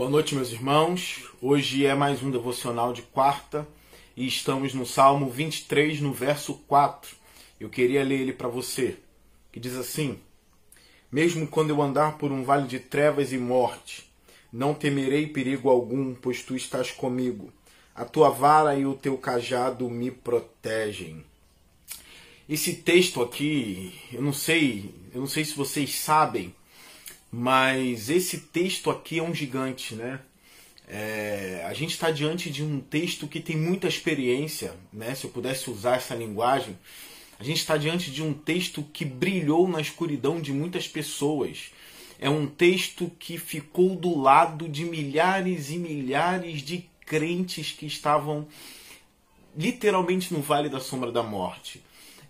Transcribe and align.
Boa 0.00 0.08
noite, 0.08 0.34
meus 0.34 0.50
irmãos. 0.50 1.24
Hoje 1.42 1.84
é 1.84 1.94
mais 1.94 2.22
um 2.22 2.30
devocional 2.30 2.90
de 2.90 3.02
quarta 3.02 3.68
e 4.16 4.26
estamos 4.26 4.72
no 4.72 4.86
Salmo 4.86 5.28
23, 5.28 6.00
no 6.00 6.10
verso 6.10 6.54
4. 6.66 7.14
Eu 7.60 7.68
queria 7.68 8.02
ler 8.02 8.22
ele 8.22 8.32
para 8.32 8.48
você, 8.48 8.96
que 9.52 9.60
diz 9.60 9.76
assim: 9.76 10.18
Mesmo 11.12 11.46
quando 11.46 11.68
eu 11.68 11.82
andar 11.82 12.16
por 12.16 12.32
um 12.32 12.42
vale 12.42 12.66
de 12.66 12.78
trevas 12.80 13.30
e 13.30 13.36
morte, 13.36 14.10
não 14.50 14.72
temerei 14.72 15.26
perigo 15.26 15.68
algum, 15.68 16.14
pois 16.14 16.42
tu 16.42 16.56
estás 16.56 16.90
comigo. 16.90 17.52
A 17.94 18.06
tua 18.06 18.30
vara 18.30 18.74
e 18.74 18.86
o 18.86 18.94
teu 18.94 19.18
cajado 19.18 19.86
me 19.90 20.10
protegem. 20.10 21.22
Esse 22.48 22.72
texto 22.72 23.20
aqui, 23.20 23.92
eu 24.10 24.22
não 24.22 24.32
sei, 24.32 24.94
eu 25.12 25.20
não 25.20 25.28
sei 25.28 25.44
se 25.44 25.54
vocês 25.54 25.94
sabem, 25.94 26.54
mas 27.30 28.10
esse 28.10 28.38
texto 28.38 28.90
aqui 28.90 29.18
é 29.18 29.22
um 29.22 29.34
gigante, 29.34 29.94
né? 29.94 30.20
É, 30.88 31.64
a 31.68 31.72
gente 31.72 31.90
está 31.90 32.10
diante 32.10 32.50
de 32.50 32.64
um 32.64 32.80
texto 32.80 33.28
que 33.28 33.38
tem 33.38 33.56
muita 33.56 33.86
experiência, 33.86 34.74
né? 34.92 35.14
Se 35.14 35.24
eu 35.24 35.30
pudesse 35.30 35.70
usar 35.70 35.96
essa 35.96 36.14
linguagem, 36.16 36.76
a 37.38 37.44
gente 37.44 37.58
está 37.58 37.76
diante 37.76 38.10
de 38.10 38.22
um 38.22 38.34
texto 38.34 38.82
que 38.92 39.04
brilhou 39.04 39.68
na 39.68 39.80
escuridão 39.80 40.40
de 40.40 40.52
muitas 40.52 40.88
pessoas. 40.88 41.70
É 42.18 42.28
um 42.28 42.46
texto 42.46 43.10
que 43.18 43.38
ficou 43.38 43.94
do 43.94 44.20
lado 44.20 44.68
de 44.68 44.84
milhares 44.84 45.70
e 45.70 45.78
milhares 45.78 46.60
de 46.60 46.84
crentes 47.06 47.72
que 47.72 47.86
estavam 47.86 48.46
literalmente 49.56 50.34
no 50.34 50.42
vale 50.42 50.68
da 50.68 50.80
sombra 50.80 51.10
da 51.10 51.22
morte. 51.22 51.82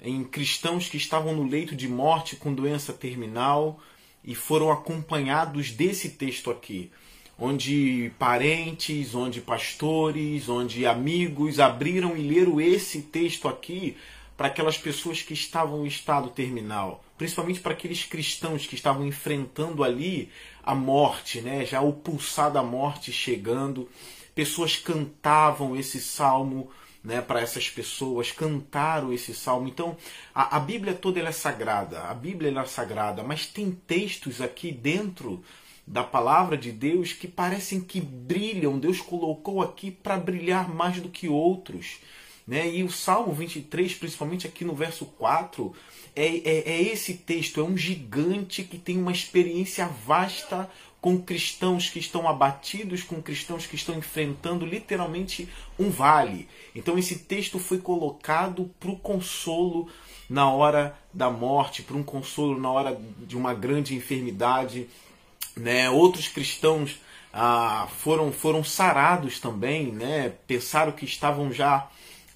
Em 0.02 0.22
cristãos 0.22 0.88
que 0.88 0.96
estavam 0.96 1.34
no 1.34 1.46
leito 1.46 1.74
de 1.74 1.88
morte 1.88 2.36
com 2.36 2.54
doença 2.54 2.92
terminal, 2.92 3.80
e 4.24 4.34
foram 4.34 4.70
acompanhados 4.70 5.70
desse 5.70 6.10
texto 6.10 6.50
aqui, 6.50 6.90
onde 7.38 8.12
parentes, 8.18 9.14
onde 9.14 9.40
pastores, 9.40 10.48
onde 10.48 10.86
amigos 10.86 11.58
abriram 11.58 12.16
e 12.16 12.22
leram 12.22 12.60
esse 12.60 13.02
texto 13.02 13.48
aqui 13.48 13.96
para 14.36 14.48
aquelas 14.48 14.78
pessoas 14.78 15.22
que 15.22 15.34
estavam 15.34 15.84
em 15.84 15.88
estado 15.88 16.30
terminal, 16.30 17.04
principalmente 17.18 17.60
para 17.60 17.72
aqueles 17.72 18.04
cristãos 18.04 18.66
que 18.66 18.74
estavam 18.74 19.06
enfrentando 19.06 19.84
ali 19.84 20.30
a 20.62 20.74
morte, 20.74 21.40
né? 21.40 21.64
já 21.64 21.80
o 21.80 21.92
pulsar 21.92 22.50
da 22.50 22.62
morte 22.62 23.12
chegando. 23.12 23.88
Pessoas 24.34 24.76
cantavam 24.76 25.76
esse 25.76 26.00
salmo 26.00 26.70
né, 27.02 27.20
para 27.20 27.40
essas 27.40 27.68
pessoas, 27.68 28.30
cantaram 28.30 29.12
esse 29.12 29.34
salmo. 29.34 29.68
Então, 29.68 29.96
a, 30.34 30.56
a 30.56 30.60
Bíblia 30.60 30.94
toda 30.94 31.20
é 31.20 31.32
sagrada, 31.32 32.02
a 32.02 32.14
Bíblia 32.14 32.58
é 32.58 32.64
sagrada, 32.66 33.22
mas 33.22 33.46
tem 33.46 33.70
textos 33.70 34.40
aqui 34.40 34.70
dentro 34.70 35.42
da 35.86 36.04
palavra 36.04 36.56
de 36.56 36.70
Deus 36.70 37.12
que 37.12 37.26
parecem 37.26 37.80
que 37.80 38.00
brilham, 38.00 38.78
Deus 38.78 39.00
colocou 39.00 39.60
aqui 39.60 39.90
para 39.90 40.16
brilhar 40.16 40.72
mais 40.72 41.00
do 41.00 41.08
que 41.08 41.28
outros. 41.28 41.98
Né? 42.46 42.68
E 42.76 42.82
o 42.82 42.90
Salmo 42.90 43.32
23, 43.32 43.94
principalmente 43.94 44.46
aqui 44.46 44.64
no 44.64 44.74
verso 44.74 45.04
4, 45.06 45.74
é, 46.14 46.26
é, 46.26 46.70
é 46.70 46.82
esse 46.82 47.14
texto, 47.14 47.60
é 47.60 47.64
um 47.64 47.76
gigante 47.76 48.62
que 48.62 48.78
tem 48.78 48.98
uma 48.98 49.12
experiência 49.12 49.86
vasta 49.86 50.70
com 51.00 51.20
cristãos 51.20 51.88
que 51.88 51.98
estão 51.98 52.28
abatidos, 52.28 53.02
com 53.02 53.22
cristãos 53.22 53.66
que 53.66 53.74
estão 53.74 53.96
enfrentando 53.96 54.66
literalmente 54.66 55.48
um 55.78 55.90
vale. 55.90 56.48
Então 56.74 56.98
esse 56.98 57.20
texto 57.20 57.58
foi 57.58 57.78
colocado 57.78 58.70
para 58.78 58.90
o 58.90 58.96
consolo 58.96 59.88
na 60.28 60.50
hora 60.50 60.96
da 61.12 61.30
morte, 61.30 61.82
para 61.82 61.96
um 61.96 62.02
consolo 62.02 62.60
na 62.60 62.70
hora 62.70 63.00
de 63.18 63.36
uma 63.36 63.54
grande 63.54 63.94
enfermidade. 63.94 64.88
Né? 65.56 65.88
Outros 65.88 66.28
cristãos 66.28 67.00
ah, 67.32 67.88
foram, 67.98 68.30
foram 68.30 68.62
sarados 68.62 69.40
também, 69.40 69.86
né? 69.86 70.34
pensaram 70.46 70.92
que 70.92 71.06
estavam 71.06 71.50
já, 71.50 71.88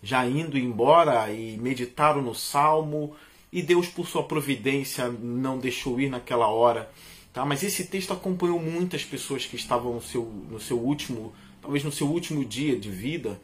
já 0.02 0.26
indo 0.26 0.56
embora 0.56 1.30
e 1.30 1.58
meditaram 1.58 2.22
no 2.22 2.34
Salmo, 2.34 3.14
e 3.52 3.62
Deus, 3.62 3.86
por 3.86 4.08
sua 4.08 4.24
providência, 4.24 5.08
não 5.08 5.58
deixou 5.58 6.00
ir 6.00 6.08
naquela 6.08 6.48
hora 6.48 6.90
Tá? 7.34 7.44
Mas 7.44 7.64
esse 7.64 7.84
texto 7.86 8.12
acompanhou 8.12 8.60
muitas 8.60 9.04
pessoas 9.04 9.44
que 9.44 9.56
estavam 9.56 9.94
no 9.94 10.00
seu, 10.00 10.22
no 10.24 10.60
seu 10.60 10.78
último, 10.78 11.34
talvez 11.60 11.82
no 11.82 11.90
seu 11.90 12.06
último 12.06 12.44
dia 12.44 12.78
de 12.78 12.88
vida. 12.88 13.40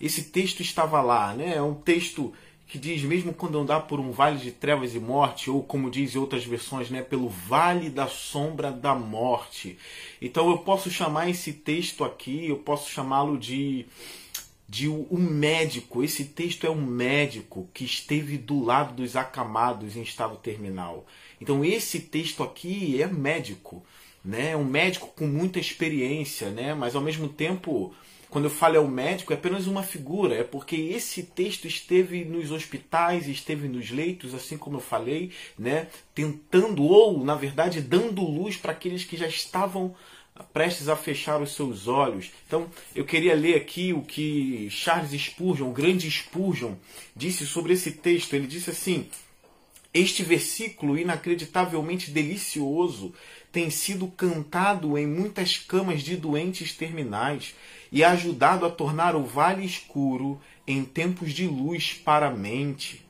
Esse 0.00 0.24
texto 0.24 0.60
estava 0.60 1.00
lá, 1.00 1.32
né? 1.32 1.54
É 1.54 1.62
um 1.62 1.74
texto 1.74 2.34
que 2.66 2.78
diz 2.78 3.00
mesmo 3.02 3.32
quando 3.32 3.58
andar 3.58 3.82
por 3.82 4.00
um 4.00 4.10
vale 4.10 4.38
de 4.38 4.50
trevas 4.50 4.92
e 4.94 4.98
morte, 4.98 5.48
ou 5.48 5.62
como 5.62 5.88
diz 5.88 6.14
em 6.14 6.18
outras 6.18 6.44
versões, 6.44 6.90
né, 6.90 7.00
pelo 7.00 7.28
vale 7.28 7.88
da 7.88 8.06
sombra 8.06 8.70
da 8.70 8.94
morte. 8.94 9.78
Então 10.20 10.50
eu 10.50 10.58
posso 10.58 10.90
chamar 10.90 11.30
esse 11.30 11.52
texto 11.52 12.04
aqui, 12.04 12.46
eu 12.46 12.58
posso 12.58 12.90
chamá-lo 12.90 13.38
de 13.38 13.86
de 14.68 14.86
um 14.86 15.16
médico. 15.18 16.04
Esse 16.04 16.26
texto 16.26 16.66
é 16.66 16.70
um 16.70 16.84
médico 16.84 17.70
que 17.72 17.84
esteve 17.86 18.36
do 18.36 18.62
lado 18.62 18.94
dos 18.94 19.16
acamados 19.16 19.96
em 19.96 20.02
estado 20.02 20.36
terminal. 20.36 21.06
Então 21.40 21.64
esse 21.64 22.00
texto 22.00 22.42
aqui 22.42 23.00
é 23.00 23.06
médico, 23.06 23.84
né? 24.24 24.56
Um 24.56 24.64
médico 24.64 25.08
com 25.16 25.26
muita 25.26 25.58
experiência, 25.58 26.50
né? 26.50 26.74
Mas 26.74 26.94
ao 26.94 27.02
mesmo 27.02 27.28
tempo, 27.28 27.94
quando 28.28 28.44
eu 28.44 28.50
falo 28.50 28.76
é 28.76 28.80
o 28.80 28.88
médico, 28.88 29.32
é 29.32 29.36
apenas 29.36 29.66
uma 29.66 29.82
figura, 29.82 30.34
é 30.34 30.44
porque 30.44 30.76
esse 30.76 31.22
texto 31.22 31.66
esteve 31.66 32.24
nos 32.24 32.50
hospitais, 32.50 33.26
esteve 33.26 33.68
nos 33.68 33.90
leitos, 33.90 34.34
assim 34.34 34.58
como 34.58 34.76
eu 34.76 34.80
falei, 34.82 35.30
né? 35.58 35.88
Tentando 36.14 36.82
ou, 36.82 37.24
na 37.24 37.34
verdade, 37.34 37.80
dando 37.80 38.22
luz 38.22 38.56
para 38.56 38.72
aqueles 38.72 39.04
que 39.04 39.16
já 39.16 39.26
estavam 39.26 39.94
prestes 40.52 40.88
a 40.88 40.96
fechar 40.96 41.40
os 41.40 41.54
seus 41.54 41.88
olhos. 41.88 42.30
Então, 42.46 42.68
eu 42.94 43.04
queria 43.04 43.34
ler 43.34 43.56
aqui 43.56 43.92
o 43.92 44.02
que 44.02 44.68
Charles 44.70 45.10
Spurgeon, 45.20 45.70
o 45.70 45.72
grande 45.72 46.10
Spurgeon, 46.10 46.74
disse 47.16 47.46
sobre 47.46 47.72
esse 47.72 47.92
texto. 47.92 48.34
Ele 48.34 48.46
disse 48.46 48.70
assim: 48.70 49.08
este 49.98 50.22
versículo 50.22 50.98
inacreditavelmente 50.98 52.10
delicioso 52.10 53.12
tem 53.50 53.70
sido 53.70 54.06
cantado 54.08 54.96
em 54.96 55.06
muitas 55.06 55.56
camas 55.56 56.02
de 56.02 56.16
doentes 56.16 56.72
terminais 56.72 57.54
e 57.90 58.04
ajudado 58.04 58.64
a 58.64 58.70
tornar 58.70 59.16
o 59.16 59.24
vale 59.24 59.64
escuro 59.64 60.40
em 60.66 60.84
tempos 60.84 61.32
de 61.32 61.46
luz 61.46 61.94
para 61.94 62.28
a 62.28 62.30
mente. 62.30 63.04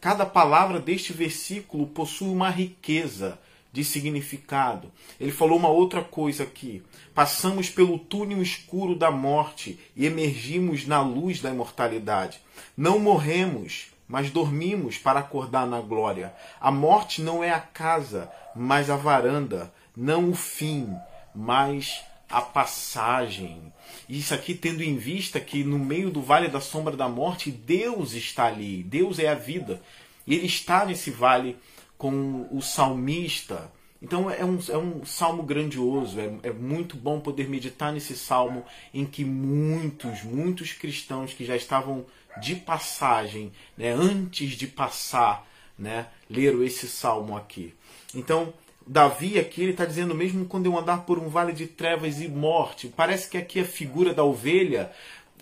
Cada 0.00 0.26
palavra 0.26 0.80
deste 0.80 1.12
versículo 1.12 1.86
possui 1.86 2.28
uma 2.28 2.50
riqueza 2.50 3.38
de 3.72 3.84
significado. 3.84 4.90
Ele 5.20 5.32
falou 5.32 5.58
uma 5.58 5.68
outra 5.68 6.02
coisa 6.02 6.42
aqui. 6.42 6.82
Passamos 7.14 7.70
pelo 7.70 7.98
túnel 7.98 8.42
escuro 8.42 8.96
da 8.96 9.10
morte 9.10 9.78
e 9.96 10.04
emergimos 10.06 10.86
na 10.86 11.00
luz 11.00 11.40
da 11.40 11.50
imortalidade. 11.50 12.40
Não 12.76 12.98
morremos, 12.98 13.91
mas 14.12 14.30
dormimos 14.30 14.98
para 14.98 15.20
acordar 15.20 15.66
na 15.66 15.80
glória. 15.80 16.34
A 16.60 16.70
morte 16.70 17.22
não 17.22 17.42
é 17.42 17.50
a 17.50 17.58
casa, 17.58 18.30
mas 18.54 18.90
a 18.90 18.96
varanda, 18.96 19.72
não 19.96 20.28
o 20.28 20.34
fim, 20.34 20.94
mas 21.34 22.04
a 22.28 22.42
passagem. 22.42 23.72
Isso 24.06 24.34
aqui 24.34 24.54
tendo 24.54 24.82
em 24.82 24.98
vista 24.98 25.40
que 25.40 25.64
no 25.64 25.78
meio 25.78 26.10
do 26.10 26.20
vale 26.20 26.48
da 26.48 26.60
sombra 26.60 26.94
da 26.94 27.08
morte, 27.08 27.50
Deus 27.50 28.12
está 28.12 28.44
ali, 28.44 28.82
Deus 28.82 29.18
é 29.18 29.28
a 29.28 29.34
vida. 29.34 29.80
E 30.26 30.34
ele 30.34 30.46
está 30.46 30.84
nesse 30.84 31.10
vale 31.10 31.56
com 31.96 32.46
o 32.52 32.60
salmista. 32.60 33.72
Então 34.02 34.28
é 34.28 34.44
um, 34.44 34.58
é 34.68 34.76
um 34.76 35.06
salmo 35.06 35.42
grandioso, 35.42 36.20
é, 36.20 36.30
é 36.42 36.52
muito 36.52 36.98
bom 36.98 37.18
poder 37.18 37.48
meditar 37.48 37.92
nesse 37.92 38.14
salmo 38.14 38.62
em 38.92 39.06
que 39.06 39.24
muitos, 39.24 40.22
muitos 40.22 40.72
cristãos 40.74 41.32
que 41.32 41.46
já 41.46 41.56
estavam 41.56 42.04
de 42.36 42.56
passagem, 42.56 43.52
né, 43.76 43.92
antes 43.92 44.52
de 44.52 44.66
passar, 44.66 45.46
né, 45.78 46.06
leram 46.28 46.62
esse 46.62 46.88
salmo 46.88 47.36
aqui. 47.36 47.74
Então, 48.14 48.52
Davi 48.86 49.38
aqui 49.38 49.62
ele 49.62 49.72
está 49.72 49.84
dizendo 49.84 50.14
mesmo 50.14 50.44
quando 50.44 50.66
eu 50.66 50.76
andar 50.76 51.04
por 51.04 51.18
um 51.18 51.28
vale 51.28 51.52
de 51.52 51.66
trevas 51.66 52.20
e 52.20 52.28
morte, 52.28 52.88
parece 52.88 53.28
que 53.28 53.38
aqui 53.38 53.60
a 53.60 53.64
figura 53.64 54.12
da 54.12 54.24
ovelha 54.24 54.90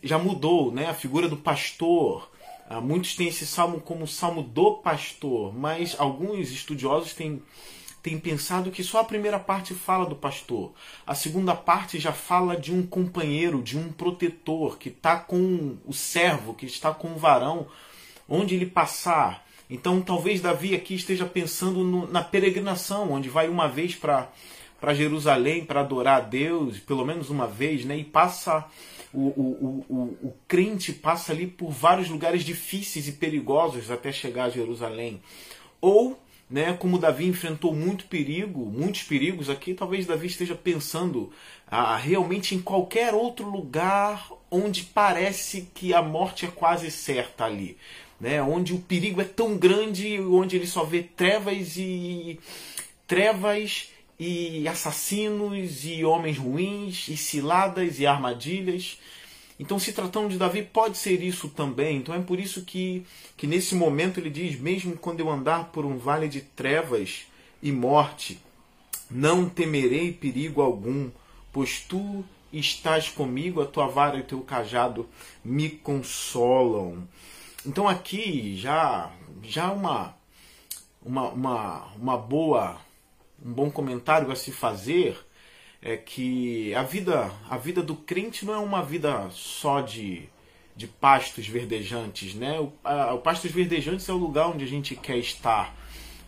já 0.02 0.18
mudou, 0.18 0.72
né? 0.72 0.86
A 0.86 0.94
figura 0.94 1.28
do 1.28 1.36
pastor. 1.36 2.30
Ah, 2.68 2.80
muitos 2.80 3.16
têm 3.16 3.28
esse 3.28 3.46
salmo 3.46 3.80
como 3.80 4.04
o 4.04 4.08
salmo 4.08 4.42
do 4.42 4.74
pastor, 4.74 5.52
mas 5.52 5.96
alguns 5.98 6.50
estudiosos 6.52 7.14
têm 7.14 7.42
tem 8.02 8.18
pensado 8.18 8.70
que 8.70 8.82
só 8.82 9.00
a 9.00 9.04
primeira 9.04 9.38
parte 9.38 9.74
fala 9.74 10.06
do 10.06 10.16
pastor. 10.16 10.72
A 11.06 11.14
segunda 11.14 11.54
parte 11.54 11.98
já 11.98 12.12
fala 12.12 12.56
de 12.56 12.72
um 12.72 12.86
companheiro, 12.86 13.62
de 13.62 13.76
um 13.78 13.92
protetor 13.92 14.78
que 14.78 14.88
está 14.88 15.16
com 15.18 15.76
o 15.84 15.92
servo, 15.92 16.54
que 16.54 16.66
está 16.66 16.92
com 16.94 17.08
o 17.12 17.18
varão, 17.18 17.66
onde 18.28 18.54
ele 18.54 18.66
passar. 18.66 19.46
Então 19.68 20.00
talvez 20.00 20.40
Davi 20.40 20.74
aqui 20.74 20.94
esteja 20.94 21.26
pensando 21.26 21.84
no, 21.84 22.10
na 22.10 22.22
peregrinação, 22.22 23.12
onde 23.12 23.28
vai 23.28 23.48
uma 23.48 23.68
vez 23.68 23.94
para 23.94 24.28
para 24.80 24.94
Jerusalém 24.94 25.62
para 25.62 25.80
adorar 25.80 26.16
a 26.16 26.24
Deus, 26.24 26.78
pelo 26.78 27.04
menos 27.04 27.28
uma 27.28 27.46
vez, 27.46 27.84
né? 27.84 27.98
E 27.98 28.02
passa 28.02 28.66
o, 29.12 29.20
o, 29.20 29.84
o, 29.88 30.28
o 30.28 30.34
crente 30.48 30.92
passa 30.92 31.32
ali 31.32 31.46
por 31.46 31.70
vários 31.70 32.08
lugares 32.08 32.42
difíceis 32.42 33.06
e 33.06 33.12
perigosos 33.12 33.90
até 33.90 34.10
chegar 34.10 34.44
a 34.44 34.50
Jerusalém. 34.50 35.20
Ou 35.80 36.18
né? 36.50 36.72
Como 36.72 36.98
Davi 36.98 37.26
enfrentou 37.26 37.74
muito 37.74 38.06
perigo, 38.06 38.66
muitos 38.66 39.04
perigos 39.04 39.48
aqui, 39.48 39.72
talvez 39.72 40.04
Davi 40.04 40.26
esteja 40.26 40.54
pensando 40.54 41.30
ah, 41.66 41.96
realmente 41.96 42.54
em 42.54 42.60
qualquer 42.60 43.14
outro 43.14 43.48
lugar 43.48 44.28
onde 44.50 44.82
parece 44.82 45.68
que 45.72 45.94
a 45.94 46.02
morte 46.02 46.44
é 46.44 46.48
quase 46.48 46.90
certa 46.90 47.44
ali, 47.44 47.76
né? 48.20 48.42
Onde 48.42 48.74
o 48.74 48.80
perigo 48.80 49.20
é 49.20 49.24
tão 49.24 49.56
grande, 49.56 50.20
onde 50.20 50.56
ele 50.56 50.66
só 50.66 50.82
vê 50.82 51.02
trevas 51.02 51.76
e 51.76 52.40
trevas 53.06 53.90
e 54.18 54.66
assassinos 54.66 55.84
e 55.84 56.04
homens 56.04 56.36
ruins 56.36 57.08
e 57.08 57.16
ciladas 57.16 58.00
e 58.00 58.06
armadilhas. 58.06 58.98
Então, 59.60 59.78
se 59.78 59.92
tratando 59.92 60.30
de 60.30 60.38
Davi, 60.38 60.62
pode 60.62 60.96
ser 60.96 61.22
isso 61.22 61.46
também. 61.50 61.98
Então, 61.98 62.14
é 62.14 62.20
por 62.22 62.40
isso 62.40 62.64
que, 62.64 63.04
que 63.36 63.46
nesse 63.46 63.74
momento 63.74 64.18
ele 64.18 64.30
diz: 64.30 64.58
Mesmo 64.58 64.96
quando 64.96 65.20
eu 65.20 65.28
andar 65.28 65.66
por 65.66 65.84
um 65.84 65.98
vale 65.98 66.28
de 66.28 66.40
trevas 66.40 67.26
e 67.62 67.70
morte, 67.70 68.40
não 69.10 69.46
temerei 69.46 70.12
perigo 70.14 70.62
algum, 70.62 71.10
pois 71.52 71.80
tu 71.80 72.24
estás 72.50 73.10
comigo, 73.10 73.60
a 73.60 73.66
tua 73.66 73.86
vara 73.86 74.16
e 74.16 74.22
o 74.22 74.24
teu 74.24 74.40
cajado 74.40 75.06
me 75.44 75.68
consolam. 75.68 77.06
Então, 77.66 77.86
aqui 77.86 78.56
já 78.56 79.12
já 79.42 79.70
uma, 79.70 80.16
uma, 81.02 81.28
uma, 81.28 81.84
uma 81.96 82.16
boa, 82.16 82.80
um 83.44 83.52
bom 83.52 83.70
comentário 83.70 84.32
a 84.32 84.36
se 84.36 84.52
fazer 84.52 85.18
é 85.82 85.96
que 85.96 86.74
a 86.74 86.82
vida, 86.82 87.30
a 87.48 87.56
vida 87.56 87.82
do 87.82 87.94
crente 87.94 88.44
não 88.44 88.54
é 88.54 88.58
uma 88.58 88.82
vida 88.82 89.28
só 89.30 89.80
de, 89.80 90.28
de 90.76 90.86
pastos 90.86 91.46
verdejantes, 91.46 92.34
né? 92.34 92.60
O, 92.60 92.72
a, 92.84 93.14
o 93.14 93.18
pastos 93.18 93.50
verdejantes 93.50 94.08
é 94.08 94.12
o 94.12 94.18
lugar 94.18 94.48
onde 94.48 94.64
a 94.64 94.68
gente 94.68 94.94
quer 94.94 95.16
estar. 95.16 95.74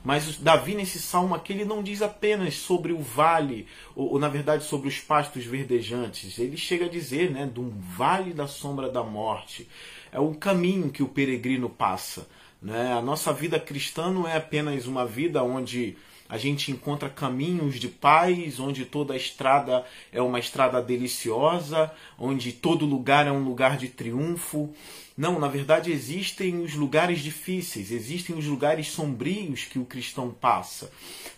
Mas 0.05 0.37
Davi, 0.39 0.75
nesse 0.75 0.99
salmo 0.99 1.35
aqui, 1.35 1.53
ele 1.53 1.65
não 1.65 1.83
diz 1.83 2.03
apenas 2.03 2.55
sobre 2.55 2.93
o 2.93 2.99
vale, 2.99 3.67
ou, 3.95 4.13
ou, 4.13 4.19
na 4.19 4.29
verdade 4.29 4.65
sobre 4.65 4.89
os 4.89 4.99
pastos 4.99 5.45
verdejantes. 5.45 6.39
Ele 6.39 6.57
chega 6.57 6.87
a 6.87 6.89
dizer, 6.89 7.31
né, 7.31 7.49
de 7.53 7.61
um 7.61 7.71
vale 7.71 8.33
da 8.33 8.49
sombra 8.49 8.91
da 8.91 9.05
morte. 9.05 9.69
É 10.11 10.19
o 10.19 10.35
caminho 10.35 10.91
que 10.91 11.03
o 11.03 11.09
peregrino 11.09 11.71
passa. 11.71 12.27
Né? 12.61 12.93
A 12.93 13.01
nossa 13.01 13.33
vida 13.33 13.61
cristã 13.61 14.11
não 14.11 14.27
é 14.27 14.37
apenas 14.37 14.87
uma 14.87 15.07
vida 15.07 15.43
onde 15.43 15.97
a 16.33 16.39
gente 16.39 16.73
encontra 16.73 17.11
caminhos 17.11 17.79
de 17.79 17.89
paz, 17.89 18.59
onde 18.59 18.87
toda 18.87 19.15
estrada 19.15 19.85
é 20.11 20.23
uma 20.23 20.39
estrada 20.39 20.81
deliciosa, 20.81 21.93
onde 22.19 22.55
todo 22.55 22.87
lugar 22.87 23.27
é 23.27 23.31
um 23.31 23.45
lugar 23.45 23.77
de 23.77 23.91
triunfo. 23.91 24.75
Não, 25.23 25.39
na 25.39 25.47
verdade 25.47 25.93
existem 25.93 26.61
os 26.63 26.75
lugares 26.75 27.21
difíceis, 27.21 27.93
existem 27.93 28.37
os 28.37 28.45
lugares 28.45 28.89
sombrios 28.89 29.65
que 29.65 29.79
o 29.79 29.85
cristão 29.85 30.33
passa. 30.33 30.91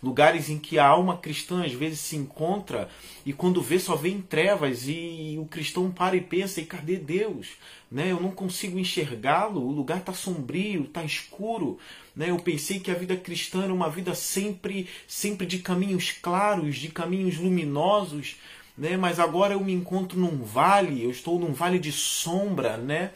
Lugares 0.03 0.49
em 0.49 0.59
que 0.59 0.79
a 0.79 0.87
alma 0.87 1.19
cristã 1.19 1.63
às 1.63 1.75
vezes 1.75 2.01
se 2.01 2.17
encontra 2.17 2.89
e 3.27 3.33
quando 3.35 3.61
vê 3.61 3.79
só 3.79 3.95
vê 3.95 4.09
em 4.09 4.23
trevas 4.23 4.89
e 4.89 5.37
o 5.39 5.45
cristão 5.45 5.91
para 5.91 6.17
e 6.17 6.23
pensa: 6.23 6.63
e 6.63 6.65
cadê 6.65 6.97
Deus? 6.97 7.49
Né? 7.91 8.11
Eu 8.11 8.21
não 8.23 8.31
consigo 8.31 8.79
enxergá-lo, 8.79 9.61
o 9.61 9.71
lugar 9.71 9.99
está 9.99 10.15
sombrio, 10.15 10.85
está 10.85 11.05
escuro. 11.05 11.79
Né? 12.17 12.31
Eu 12.31 12.39
pensei 12.39 12.81
que 12.81 12.91
a 12.91 12.95
vida 12.95 13.19
cristã 13.19 13.65
era 13.65 13.75
uma 13.75 13.91
vida 13.91 14.15
sempre, 14.15 14.89
sempre 15.07 15.47
de 15.47 15.59
caminhos 15.59 16.11
claros, 16.11 16.77
de 16.77 16.89
caminhos 16.89 17.37
luminosos 17.37 18.37
né? 18.77 18.97
Mas 18.97 19.19
agora 19.19 19.55
eu 19.55 19.61
me 19.61 19.73
encontro 19.73 20.19
num 20.19 20.43
vale, 20.43 21.03
eu 21.03 21.11
estou 21.11 21.39
num 21.39 21.53
vale 21.53 21.79
de 21.79 21.93
sombra, 21.93 22.77
né? 22.77 23.13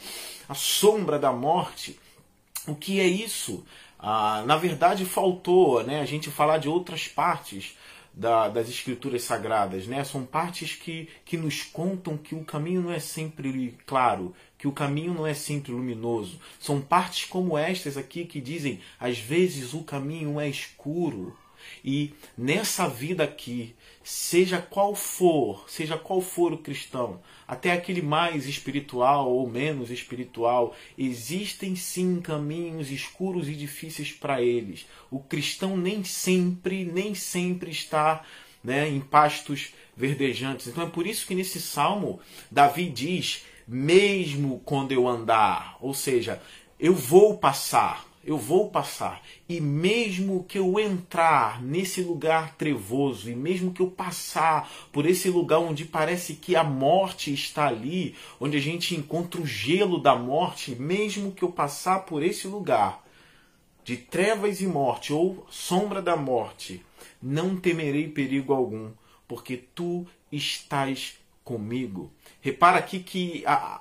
A 0.48 0.54
sombra 0.54 1.18
da 1.18 1.32
morte. 1.32 1.98
O 2.66 2.74
que 2.74 3.00
é 3.00 3.06
isso? 3.06 3.64
Ah, 3.98 4.44
na 4.46 4.56
verdade, 4.56 5.04
faltou, 5.04 5.82
né? 5.82 6.00
A 6.00 6.04
gente 6.04 6.30
falar 6.30 6.58
de 6.58 6.68
outras 6.68 7.08
partes 7.08 7.76
da, 8.18 8.48
das 8.48 8.68
escrituras 8.68 9.22
sagradas, 9.22 9.86
né? 9.86 10.02
São 10.04 10.24
partes 10.24 10.74
que, 10.74 11.08
que 11.24 11.36
nos 11.36 11.62
contam 11.62 12.16
que 12.16 12.34
o 12.34 12.44
caminho 12.44 12.82
não 12.82 12.92
é 12.92 12.98
sempre 12.98 13.76
claro, 13.86 14.34
que 14.58 14.66
o 14.66 14.72
caminho 14.72 15.14
não 15.14 15.26
é 15.26 15.34
sempre 15.34 15.72
luminoso. 15.72 16.40
São 16.58 16.80
partes 16.80 17.26
como 17.26 17.56
estas 17.56 17.96
aqui 17.96 18.24
que 18.24 18.40
dizem, 18.40 18.80
às 18.98 19.18
vezes 19.18 19.72
o 19.72 19.82
caminho 19.82 20.40
é 20.40 20.48
escuro. 20.48 21.36
E 21.84 22.12
nessa 22.36 22.88
vida 22.88 23.24
aqui, 23.24 23.74
seja 24.08 24.56
qual 24.56 24.94
for, 24.94 25.68
seja 25.68 25.98
qual 25.98 26.22
for 26.22 26.54
o 26.54 26.56
cristão, 26.56 27.20
até 27.46 27.72
aquele 27.72 28.00
mais 28.00 28.46
espiritual 28.46 29.30
ou 29.30 29.46
menos 29.46 29.90
espiritual, 29.90 30.74
existem 30.96 31.76
sim 31.76 32.18
caminhos 32.18 32.90
escuros 32.90 33.50
e 33.50 33.54
difíceis 33.54 34.10
para 34.10 34.40
eles. 34.40 34.86
O 35.10 35.18
cristão 35.20 35.76
nem 35.76 36.02
sempre, 36.04 36.86
nem 36.86 37.14
sempre 37.14 37.70
está 37.70 38.24
né, 38.64 38.88
em 38.88 38.98
pastos 38.98 39.74
verdejantes. 39.94 40.68
Então 40.68 40.84
é 40.84 40.88
por 40.88 41.06
isso 41.06 41.26
que 41.26 41.34
nesse 41.34 41.60
salmo 41.60 42.18
Davi 42.50 42.88
diz: 42.88 43.44
mesmo 43.66 44.62
quando 44.64 44.92
eu 44.92 45.06
andar, 45.06 45.76
ou 45.82 45.92
seja, 45.92 46.40
eu 46.80 46.94
vou 46.94 47.36
passar, 47.36 48.06
eu 48.28 48.36
vou 48.36 48.68
passar. 48.68 49.22
E 49.48 49.58
mesmo 49.58 50.44
que 50.44 50.58
eu 50.58 50.78
entrar 50.78 51.62
nesse 51.62 52.02
lugar 52.02 52.54
trevoso, 52.56 53.30
e 53.30 53.34
mesmo 53.34 53.72
que 53.72 53.80
eu 53.80 53.90
passar 53.90 54.70
por 54.92 55.06
esse 55.06 55.30
lugar 55.30 55.60
onde 55.60 55.86
parece 55.86 56.34
que 56.34 56.54
a 56.54 56.62
morte 56.62 57.32
está 57.32 57.68
ali, 57.68 58.14
onde 58.38 58.58
a 58.58 58.60
gente 58.60 58.94
encontra 58.94 59.40
o 59.40 59.46
gelo 59.46 59.98
da 59.98 60.14
morte, 60.14 60.76
mesmo 60.76 61.32
que 61.32 61.42
eu 61.42 61.50
passar 61.50 62.00
por 62.00 62.22
esse 62.22 62.46
lugar 62.46 63.02
de 63.82 63.96
trevas 63.96 64.60
e 64.60 64.66
morte, 64.66 65.10
ou 65.10 65.46
sombra 65.48 66.02
da 66.02 66.14
morte, 66.14 66.84
não 67.22 67.56
temerei 67.56 68.08
perigo 68.08 68.52
algum, 68.52 68.90
porque 69.26 69.56
tu 69.56 70.06
estás 70.30 71.14
comigo. 71.42 72.12
Repara 72.42 72.76
aqui 72.76 73.00
que 73.00 73.42
a, 73.46 73.80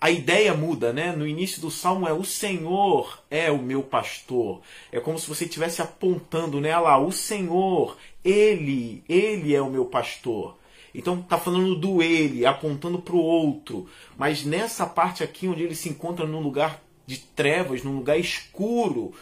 a 0.00 0.10
ideia 0.10 0.54
muda, 0.54 0.92
né? 0.92 1.10
No 1.10 1.26
início 1.26 1.60
do 1.60 1.70
salmo 1.70 2.06
é 2.06 2.12
o 2.12 2.24
Senhor 2.24 3.20
é 3.28 3.50
o 3.50 3.58
meu 3.58 3.82
pastor. 3.82 4.60
É 4.92 5.00
como 5.00 5.18
se 5.18 5.28
você 5.28 5.44
estivesse 5.44 5.82
apontando, 5.82 6.60
né? 6.60 6.76
Lá, 6.78 6.98
o 6.98 7.10
Senhor, 7.10 7.96
ele, 8.24 9.02
ele 9.08 9.54
é 9.54 9.60
o 9.60 9.70
meu 9.70 9.86
pastor. 9.86 10.56
Então 10.94 11.20
tá 11.20 11.36
falando 11.36 11.74
do 11.74 12.00
ele, 12.00 12.46
apontando 12.46 13.00
para 13.00 13.16
o 13.16 13.22
outro. 13.22 13.88
Mas 14.16 14.44
nessa 14.44 14.86
parte 14.86 15.24
aqui 15.24 15.48
onde 15.48 15.64
ele 15.64 15.74
se 15.74 15.88
encontra 15.88 16.24
num 16.24 16.40
lugar 16.40 16.80
de 17.04 17.18
trevas, 17.18 17.82
num 17.82 17.96
lugar 17.96 18.18
escuro, 18.18 19.12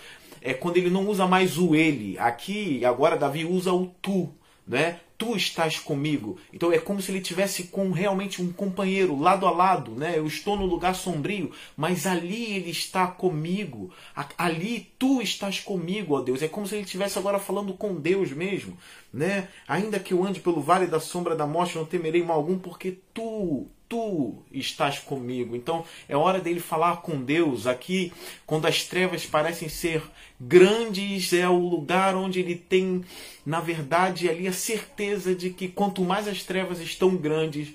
é 0.43 0.53
quando 0.53 0.77
ele 0.77 0.91
não 0.91 1.09
usa 1.09 1.27
mais 1.27 1.57
o 1.57 1.75
ele. 1.75 2.19
Aqui 2.19 2.85
agora 2.85 3.17
Davi 3.17 3.47
usa 3.47 3.73
o 3.73 3.87
tu, 4.03 4.29
né? 4.67 5.01
tu 5.19 5.37
estás 5.37 5.79
comigo. 5.79 6.39
Então 6.53 6.73
é 6.73 6.79
como 6.79 7.01
se 7.01 7.11
ele 7.11 7.21
tivesse 7.21 7.65
com 7.65 7.91
realmente 7.91 8.43
um 8.43 8.53
companheiro 8.53 9.19
lado 9.19 9.47
a 9.47 9.51
lado, 9.51 9.93
né? 9.93 10.19
Eu 10.19 10.27
estou 10.27 10.57
no 10.57 10.67
lugar 10.67 10.95
sombrio, 10.95 11.53
mas 11.77 12.07
ali 12.07 12.55
ele 12.55 12.71
está 12.71 13.07
comigo. 13.07 13.93
Ali 14.37 14.93
tu 14.99 15.21
estás 15.23 15.61
comigo, 15.61 16.15
ó 16.15 16.21
Deus. 16.21 16.43
É 16.43 16.49
como 16.49 16.67
se 16.67 16.75
ele 16.75 16.85
estivesse 16.85 17.19
agora 17.19 17.39
falando 17.39 17.73
com 17.75 17.95
Deus 17.95 18.33
mesmo, 18.33 18.77
né? 19.13 19.49
Ainda 19.67 19.99
que 19.99 20.13
eu 20.13 20.25
ande 20.25 20.41
pelo 20.41 20.61
vale 20.61 20.87
da 20.87 21.01
sombra 21.01 21.35
da 21.35 21.47
morte, 21.47 21.77
não 21.77 21.85
temerei 21.85 22.23
mal 22.23 22.37
algum, 22.37 22.59
porque 22.59 22.99
tu 23.15 23.67
tu 23.89 24.35
estás 24.51 24.99
comigo. 24.99 25.55
Então 25.55 25.85
é 26.09 26.17
hora 26.17 26.41
dele 26.41 26.61
falar 26.61 27.03
com 27.03 27.23
Deus. 27.23 27.67
Aqui, 27.67 28.13
quando 28.47 28.67
as 28.67 28.85
trevas 28.85 29.27
parecem 29.27 29.69
ser 29.69 30.03
grandes, 30.41 31.33
é 31.33 31.49
o 31.49 31.59
lugar 31.59 32.15
onde 32.15 32.41
ele 32.41 32.57
tem, 32.57 33.05
na 33.45 33.61
verdade, 33.61 34.29
ali 34.29 34.47
a 34.47 34.53
certeza 34.53 35.35
de 35.35 35.51
que 35.51 35.69
quanto 35.69 36.03
mais 36.03 36.29
as 36.29 36.43
trevas 36.43 36.81
estão 36.81 37.17
grandes, 37.17 37.69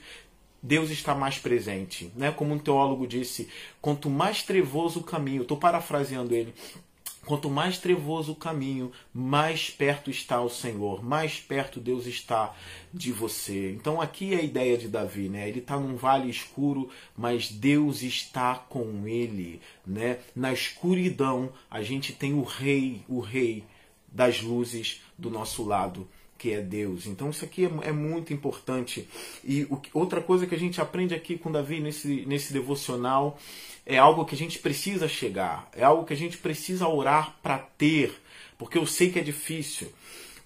Deus 0.62 0.92
está 0.92 1.16
mais 1.16 1.38
presente. 1.40 2.12
Né? 2.16 2.32
Como 2.32 2.54
um 2.54 2.60
teólogo 2.60 3.08
disse, 3.08 3.50
quanto 3.82 4.10
mais 4.10 4.44
trevoso 4.44 5.00
o 5.00 5.04
caminho, 5.04 5.42
estou 5.42 5.58
parafraseando 5.58 6.36
ele, 6.36 6.54
Quanto 7.26 7.50
mais 7.50 7.78
trevoso 7.78 8.32
o 8.32 8.36
caminho, 8.36 8.92
mais 9.14 9.70
perto 9.70 10.10
está 10.10 10.42
o 10.42 10.50
Senhor, 10.50 11.04
mais 11.04 11.40
perto 11.40 11.80
Deus 11.80 12.08
está 12.08 12.56
de 12.92 13.12
você. 13.12 13.72
Então 13.72 14.02
aqui 14.02 14.34
é 14.34 14.38
a 14.38 14.44
ideia 14.44 14.78
de 14.78 14.88
Davi, 14.88 15.30
né? 15.30 15.48
Ele 15.48 15.60
está 15.60 15.80
num 15.80 15.96
vale 15.96 16.30
escuro, 16.30 16.90
mas 17.16 17.52
Deus 17.52 18.02
está 18.02 18.56
com 18.56 19.08
ele, 19.08 19.62
né? 19.86 20.20
Na 20.36 20.52
escuridão 20.52 21.52
a 21.70 21.84
gente 21.84 22.12
tem 22.12 22.34
o 22.34 22.44
Rei, 22.44 23.04
o 23.08 23.20
Rei 23.20 23.64
das 24.12 24.42
luzes 24.42 25.02
do 25.18 25.30
nosso 25.30 25.64
lado 25.64 26.08
que 26.42 26.52
é 26.52 26.60
Deus. 26.60 27.06
Então 27.06 27.30
isso 27.30 27.46
aqui 27.46 27.66
é, 27.66 27.90
é 27.90 27.92
muito 27.92 28.34
importante. 28.34 29.08
E 29.44 29.62
o, 29.66 29.80
outra 29.94 30.20
coisa 30.20 30.48
que 30.48 30.56
a 30.56 30.58
gente 30.58 30.82
aprende 30.82 31.14
aqui 31.14 31.38
com 31.38 31.52
Davi 31.52 31.80
nesse, 31.80 32.26
nesse 32.26 32.52
devocional 32.52 33.38
é 33.86 34.00
algo 34.00 34.26
que 34.26 34.34
a 34.34 34.38
gente 34.38 34.58
precisa 34.58 35.08
chegar, 35.08 35.70
é 35.72 35.84
algo 35.84 36.04
que 36.04 36.14
a 36.14 36.18
gente 36.18 36.40
precisa 36.40 36.88
orar 36.88 37.36
para 37.44 37.60
ter, 37.60 38.12
porque 38.58 38.78
eu 38.78 38.88
sei 38.88 39.12
que 39.12 39.20
é 39.20 39.22
difícil, 39.22 39.92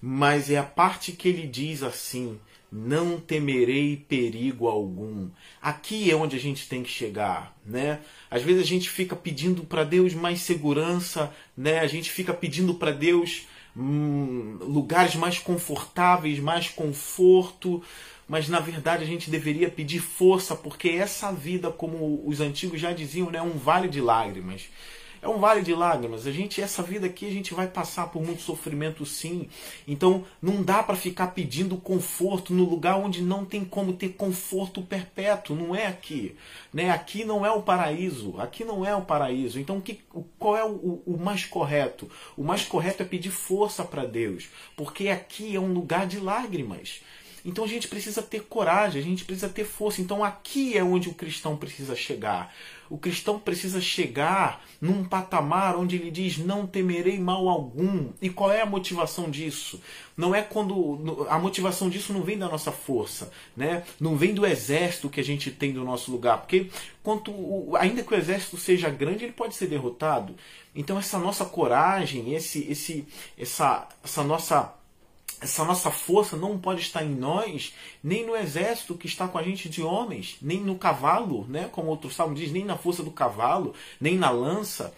mas 0.00 0.50
é 0.50 0.58
a 0.58 0.62
parte 0.62 1.12
que 1.12 1.28
ele 1.28 1.46
diz 1.46 1.82
assim: 1.82 2.38
não 2.70 3.18
temerei 3.18 3.96
perigo 3.96 4.68
algum. 4.68 5.30
Aqui 5.62 6.10
é 6.10 6.14
onde 6.14 6.36
a 6.36 6.40
gente 6.40 6.68
tem 6.68 6.82
que 6.82 6.90
chegar, 6.90 7.56
né? 7.64 8.00
Às 8.30 8.42
vezes 8.42 8.60
a 8.60 8.66
gente 8.66 8.90
fica 8.90 9.16
pedindo 9.16 9.64
para 9.64 9.82
Deus 9.82 10.12
mais 10.12 10.40
segurança, 10.40 11.34
né? 11.56 11.78
A 11.78 11.86
gente 11.86 12.10
fica 12.10 12.34
pedindo 12.34 12.74
para 12.74 12.90
Deus 12.90 13.46
hum, 13.76 14.58
lugares 14.60 15.14
mais 15.14 15.38
confortáveis, 15.38 16.38
mais 16.38 16.68
conforto, 16.68 17.82
mas 18.28 18.48
na 18.48 18.60
verdade 18.60 19.04
a 19.04 19.06
gente 19.06 19.30
deveria 19.30 19.70
pedir 19.70 20.00
força, 20.00 20.56
porque 20.56 20.88
essa 20.88 21.30
vida, 21.32 21.70
como 21.70 22.22
os 22.26 22.40
antigos 22.40 22.80
já 22.80 22.92
diziam, 22.92 23.30
né, 23.30 23.38
é 23.38 23.42
um 23.42 23.58
vale 23.58 23.88
de 23.88 24.00
lágrimas. 24.00 24.68
É 25.26 25.28
um 25.28 25.40
vale 25.40 25.60
de 25.60 25.74
lágrimas. 25.74 26.24
A 26.24 26.30
gente, 26.30 26.62
essa 26.62 26.84
vida 26.84 27.06
aqui, 27.06 27.26
a 27.26 27.32
gente 27.32 27.52
vai 27.52 27.66
passar 27.66 28.06
por 28.12 28.22
muito 28.22 28.42
sofrimento, 28.42 29.04
sim. 29.04 29.48
Então, 29.86 30.24
não 30.40 30.62
dá 30.62 30.84
para 30.84 30.94
ficar 30.94 31.26
pedindo 31.34 31.76
conforto 31.76 32.54
no 32.54 32.62
lugar 32.62 32.96
onde 32.96 33.22
não 33.22 33.44
tem 33.44 33.64
como 33.64 33.92
ter 33.92 34.10
conforto 34.10 34.80
perpétuo. 34.82 35.56
Não 35.56 35.74
é 35.74 35.88
aqui, 35.88 36.36
né? 36.72 36.90
Aqui 36.90 37.24
não 37.24 37.44
é 37.44 37.50
o 37.50 37.60
paraíso. 37.60 38.38
Aqui 38.38 38.64
não 38.64 38.86
é 38.86 38.94
o 38.94 39.02
paraíso. 39.02 39.58
Então, 39.58 39.80
que, 39.80 39.98
qual 40.38 40.56
é 40.56 40.64
o, 40.64 41.02
o 41.04 41.18
mais 41.18 41.44
correto? 41.44 42.08
O 42.36 42.44
mais 42.44 42.64
correto 42.64 43.02
é 43.02 43.06
pedir 43.06 43.32
força 43.32 43.82
para 43.82 44.04
Deus, 44.04 44.48
porque 44.76 45.08
aqui 45.08 45.56
é 45.56 45.60
um 45.60 45.72
lugar 45.72 46.06
de 46.06 46.20
lágrimas. 46.20 47.00
Então 47.46 47.64
a 47.64 47.68
gente 47.68 47.86
precisa 47.86 48.20
ter 48.20 48.42
coragem, 48.42 49.00
a 49.00 49.04
gente 49.04 49.24
precisa 49.24 49.48
ter 49.48 49.64
força. 49.64 50.02
Então 50.02 50.24
aqui 50.24 50.76
é 50.76 50.82
onde 50.82 51.08
o 51.08 51.14
cristão 51.14 51.56
precisa 51.56 51.94
chegar. 51.94 52.52
O 52.90 52.98
cristão 52.98 53.38
precisa 53.38 53.80
chegar 53.80 54.64
num 54.80 55.04
patamar 55.04 55.76
onde 55.76 55.94
ele 55.94 56.10
diz: 56.10 56.38
Não 56.38 56.66
temerei 56.66 57.20
mal 57.20 57.48
algum. 57.48 58.10
E 58.20 58.28
qual 58.28 58.50
é 58.50 58.62
a 58.62 58.66
motivação 58.66 59.30
disso? 59.30 59.80
Não 60.16 60.34
é 60.34 60.42
quando. 60.42 61.24
A 61.30 61.38
motivação 61.38 61.88
disso 61.88 62.12
não 62.12 62.22
vem 62.22 62.36
da 62.36 62.48
nossa 62.48 62.72
força, 62.72 63.30
né? 63.56 63.84
não 64.00 64.16
vem 64.16 64.34
do 64.34 64.44
exército 64.44 65.08
que 65.08 65.20
a 65.20 65.24
gente 65.24 65.52
tem 65.52 65.72
do 65.72 65.84
nosso 65.84 66.10
lugar. 66.10 66.38
Porque, 66.38 66.68
quanto, 67.00 67.32
ainda 67.76 68.02
que 68.02 68.12
o 68.12 68.16
exército 68.16 68.56
seja 68.56 68.90
grande, 68.90 69.24
ele 69.24 69.32
pode 69.32 69.54
ser 69.54 69.68
derrotado. 69.68 70.34
Então, 70.74 70.98
essa 70.98 71.18
nossa 71.18 71.44
coragem, 71.44 72.34
esse, 72.34 72.66
esse, 72.70 73.06
essa, 73.38 73.88
essa 74.02 74.24
nossa 74.24 74.74
essa 75.40 75.64
nossa 75.64 75.90
força 75.90 76.36
não 76.36 76.58
pode 76.58 76.80
estar 76.80 77.04
em 77.04 77.14
nós, 77.14 77.74
nem 78.02 78.24
no 78.24 78.34
exército 78.34 78.94
que 78.94 79.06
está 79.06 79.28
com 79.28 79.38
a 79.38 79.42
gente 79.42 79.68
de 79.68 79.82
homens, 79.82 80.36
nem 80.40 80.60
no 80.60 80.76
cavalo, 80.78 81.46
né? 81.48 81.68
como 81.70 81.88
outro 81.88 82.10
salmo 82.10 82.34
diz, 82.34 82.50
nem 82.50 82.64
na 82.64 82.76
força 82.76 83.02
do 83.02 83.10
cavalo, 83.10 83.74
nem 84.00 84.16
na 84.16 84.30
lança, 84.30 84.94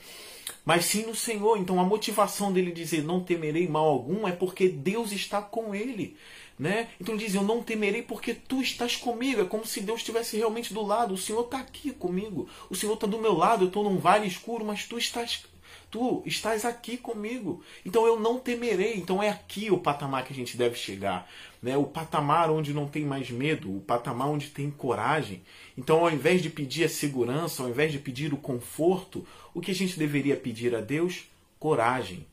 mas 0.64 0.85
sim 0.85 1.07
no 1.07 1.14
Senhor. 1.14 1.57
Então 1.57 1.80
a 1.80 1.85
motivação 1.85 2.52
dele 2.52 2.71
dizer 2.71 3.02
não 3.02 3.21
temerei 3.21 3.66
mal 3.66 3.87
algum 3.87 4.28
é 4.28 4.33
porque 4.33 4.68
Deus 4.68 5.12
está 5.12 5.42
com 5.42 5.75
ele. 5.75 6.16
Né? 6.59 6.88
Então 7.00 7.14
ele 7.14 7.25
diz: 7.25 7.35
Eu 7.35 7.42
não 7.42 7.62
temerei 7.62 8.02
porque 8.02 8.35
tu 8.35 8.61
estás 8.61 8.97
comigo. 8.97 9.40
É 9.40 9.45
como 9.45 9.64
se 9.64 9.80
Deus 9.80 10.00
estivesse 10.00 10.37
realmente 10.37 10.75
do 10.75 10.83
lado. 10.83 11.14
O 11.14 11.18
Senhor 11.18 11.42
está 11.42 11.59
aqui 11.59 11.92
comigo. 11.92 12.49
O 12.68 12.75
Senhor 12.75 12.95
está 12.95 13.07
do 13.07 13.18
meu 13.18 13.33
lado. 13.33 13.64
Eu 13.64 13.68
estou 13.68 13.85
num 13.85 13.99
vale 13.99 14.26
escuro, 14.26 14.64
mas 14.64 14.85
tu 14.85 14.99
estás 14.99 15.45
Tu 15.90 16.23
estás 16.26 16.64
aqui 16.64 16.97
comigo. 16.97 17.62
Então 17.85 18.07
eu 18.07 18.18
não 18.21 18.38
temerei. 18.38 18.97
Então 18.97 19.23
é 19.23 19.30
aqui 19.30 19.71
o 19.71 19.78
patamar 19.78 20.25
que 20.25 20.33
a 20.33 20.37
gente 20.37 20.57
deve 20.57 20.76
chegar. 20.76 21.28
Né? 21.62 21.76
O 21.76 21.85
patamar 21.85 22.50
onde 22.50 22.73
não 22.73 22.87
tem 22.87 23.04
mais 23.04 23.30
medo, 23.30 23.75
o 23.75 23.80
patamar 23.80 24.28
onde 24.28 24.49
tem 24.49 24.71
coragem. 24.71 25.42
Então, 25.76 26.00
ao 26.00 26.11
invés 26.11 26.42
de 26.42 26.50
pedir 26.50 26.85
a 26.85 26.88
segurança, 26.88 27.62
ao 27.62 27.68
invés 27.68 27.90
de 27.90 27.99
pedir 27.99 28.33
o 28.33 28.37
conforto, 28.37 29.26
o 29.54 29.61
que 29.61 29.71
a 29.71 29.75
gente 29.75 29.99
deveria 29.99 30.37
pedir 30.37 30.75
a 30.75 30.80
Deus? 30.80 31.25
Coragem. 31.59 32.26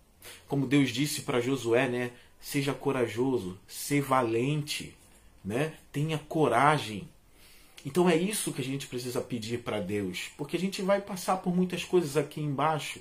Como 0.48 0.68
Deus 0.68 0.90
disse 0.90 1.22
para 1.22 1.42
Josué, 1.42 1.88
né? 1.88 2.12
Seja 2.40 2.74
corajoso, 2.74 3.58
seja 3.68 4.06
valente, 4.06 4.96
né? 5.44 5.74
Tenha 5.92 6.18
coragem. 6.18 7.08
Então 7.86 8.10
é 8.10 8.16
isso 8.16 8.52
que 8.52 8.62
a 8.62 8.64
gente 8.64 8.88
precisa 8.88 9.22
pedir 9.22 9.60
para 9.60 9.80
Deus, 9.80 10.32
porque 10.38 10.58
a 10.58 10.60
gente 10.60 10.82
vai 10.82 11.00
passar 11.00 11.38
por 11.38 11.56
muitas 11.56 11.84
coisas 11.84 12.18
aqui 12.18 12.42
embaixo, 12.42 13.00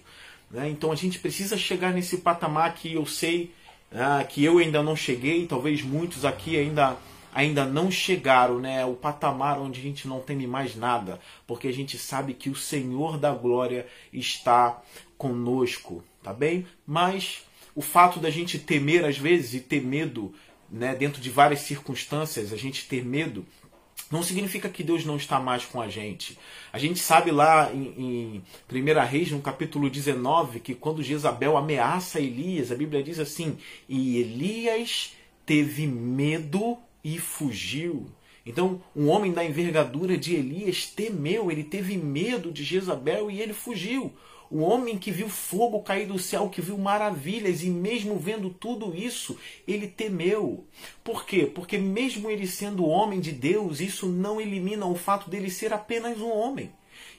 né? 0.54 0.70
Então 0.70 0.92
a 0.92 0.94
gente 0.94 1.18
precisa 1.18 1.58
chegar 1.58 1.92
nesse 1.92 2.18
patamar 2.18 2.75
que 2.75 2.94
eu 2.94 3.04
sei 3.04 3.52
ah, 3.92 4.25
que 4.25 4.42
eu 4.42 4.58
ainda 4.58 4.82
não 4.82 4.94
cheguei, 4.96 5.46
talvez 5.46 5.82
muitos 5.82 6.25
aqui 6.25 6.56
ainda 6.56 6.96
ainda 7.34 7.64
não 7.64 7.90
chegaram, 7.90 8.61
né? 8.61 8.84
O 8.84 8.94
patamar 8.94 9.58
onde 9.58 9.80
a 9.80 9.82
gente 9.82 10.06
não 10.06 10.20
teme 10.20 10.46
mais 10.46 10.76
nada, 10.76 11.18
porque 11.49 11.66
a 11.66 11.73
gente 11.73 11.99
sabe 11.99 12.32
que 12.32 12.49
o 12.49 12.54
Senhor 12.54 13.18
da 13.18 13.32
glória 13.32 13.88
está 14.12 14.80
conosco, 15.18 16.04
tá 16.23 16.32
bem? 16.32 16.64
Mas 16.87 17.42
o 17.75 17.82
fato 17.82 18.20
da 18.20 18.30
gente 18.30 18.56
temer 18.56 19.04
às 19.04 19.18
vezes 19.18 19.54
e 19.54 19.61
ter 19.61 19.82
medo, 19.82 20.32
né, 20.70 20.94
dentro 20.94 21.20
de 21.20 21.28
várias 21.28 21.61
circunstâncias, 21.62 22.52
a 22.52 22.56
gente 22.56 22.87
ter 22.87 23.04
medo 23.04 23.44
não 24.11 24.23
significa 24.23 24.68
que 24.68 24.82
Deus 24.82 25.04
não 25.04 25.16
está 25.16 25.40
mais 25.40 25.64
com 25.64 25.80
a 25.80 25.88
gente. 25.88 26.38
A 26.73 26.78
gente 26.78 26.99
sabe 26.99 27.30
lá 27.30 27.73
em, 27.73 27.94
em 27.99 28.42
1 28.70 29.06
Reis, 29.06 29.30
no 29.30 29.40
capítulo 29.40 29.90
19, 29.90 30.61
que 30.61 30.75
quando 30.75 31.02
Jezabel 31.02 31.56
ameaça 31.56 32.20
Elias, 32.20 32.70
a 32.70 32.76
Bíblia 32.76 33.02
diz 33.02 33.18
assim: 33.18 33.56
E 33.88 34.18
Elias 34.18 35.12
teve 35.46 35.87
medo 35.87 36.78
e 37.02 37.18
fugiu. 37.18 38.06
Então, 38.46 38.82
um 38.94 39.08
homem 39.08 39.32
da 39.32 39.44
envergadura 39.44 40.18
de 40.18 40.34
Elias 40.34 40.87
temeu, 40.87 41.50
ele 41.50 41.64
teve 41.64 41.96
medo 41.96 42.52
de 42.52 42.62
Jezabel 42.62 43.30
e 43.30 43.40
ele 43.40 43.54
fugiu. 43.54 44.12
O 44.54 44.61
homem 44.61 44.96
que 44.96 45.11
viu 45.11 45.28
fogo 45.28 45.82
cair 45.82 46.06
do 46.06 46.16
céu, 46.16 46.49
que 46.49 46.61
viu 46.61 46.78
maravilhas, 46.78 47.64
e 47.64 47.68
mesmo 47.68 48.16
vendo 48.16 48.50
tudo 48.50 48.94
isso, 48.94 49.37
ele 49.66 49.88
temeu. 49.88 50.64
Por 51.02 51.26
quê? 51.26 51.44
Porque, 51.44 51.76
mesmo 51.76 52.30
ele 52.30 52.46
sendo 52.46 52.87
homem 52.87 53.18
de 53.18 53.32
Deus, 53.32 53.80
isso 53.80 54.06
não 54.06 54.40
elimina 54.40 54.87
o 54.87 54.94
fato 54.94 55.28
dele 55.28 55.50
ser 55.50 55.73
apenas 55.73 56.20
um 56.20 56.30
homem. 56.30 56.70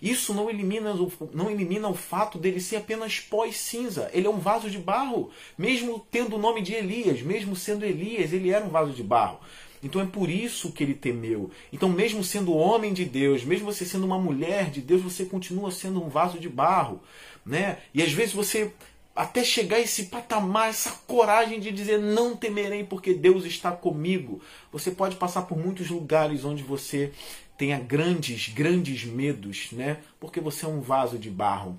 Isso 0.02 0.34
não 0.34 0.50
elimina, 0.50 0.96
não 1.34 1.52
elimina 1.52 1.90
o 1.90 1.94
fato 1.94 2.38
dele 2.38 2.62
ser 2.62 2.78
apenas 2.78 3.20
pós-cinza. 3.20 4.10
Ele 4.14 4.28
é 4.28 4.30
um 4.30 4.40
vaso 4.40 4.70
de 4.70 4.78
barro. 4.78 5.30
Mesmo 5.58 6.08
tendo 6.10 6.38
o 6.38 6.40
nome 6.40 6.62
de 6.62 6.74
Elias, 6.74 7.22
mesmo 7.22 7.54
sendo 7.54 7.84
Elias, 7.84 8.32
ele 8.32 8.50
era 8.50 8.64
um 8.64 8.70
vaso 8.70 8.94
de 8.94 9.04
barro. 9.04 9.42
Então 9.86 10.02
é 10.02 10.06
por 10.06 10.32
isso 10.32 10.72
que 10.72 10.84
ele 10.84 10.96
temeu. 10.96 11.52
Então, 11.72 11.88
mesmo 11.88 12.24
sendo 12.24 12.56
homem 12.56 12.92
de 12.92 13.06
Deus, 13.06 13.44
mesmo 13.44 13.72
você 13.72 13.86
sendo 13.86 14.04
uma 14.04 14.18
mulher 14.18 14.72
de 14.72 14.82
Deus, 14.82 15.00
você 15.00 15.26
continua 15.26 15.70
sendo 15.70 16.04
um 16.04 16.10
vaso 16.10 16.40
de 16.40 16.50
barro. 16.50 17.00
Né? 17.46 17.78
E 17.94 18.02
às 18.02 18.12
vezes 18.12 18.34
você, 18.34 18.74
até 19.16 19.44
chegar 19.44 19.78
a 19.78 19.82
esse 19.82 20.06
patamar, 20.06 20.70
essa 20.70 20.90
coragem 21.06 21.60
de 21.60 21.72
dizer 21.72 22.00
não 22.00 22.36
temerei 22.36 22.84
porque 22.84 23.14
Deus 23.14 23.46
está 23.46 23.72
comigo, 23.72 24.42
você 24.72 24.90
pode 24.90 25.18
passar 25.18 25.44
por 25.44 25.56
muitos 25.56 25.88
lugares 25.92 26.44
onde 26.44 26.64
você 26.64 27.12
tenha 27.56 27.80
grandes, 27.80 28.50
grandes 28.50 29.06
medos, 29.06 29.68
né? 29.72 30.00
porque 30.20 30.42
você 30.42 30.66
é 30.66 30.68
um 30.68 30.82
vaso 30.82 31.20
de 31.20 31.30
barro. 31.30 31.78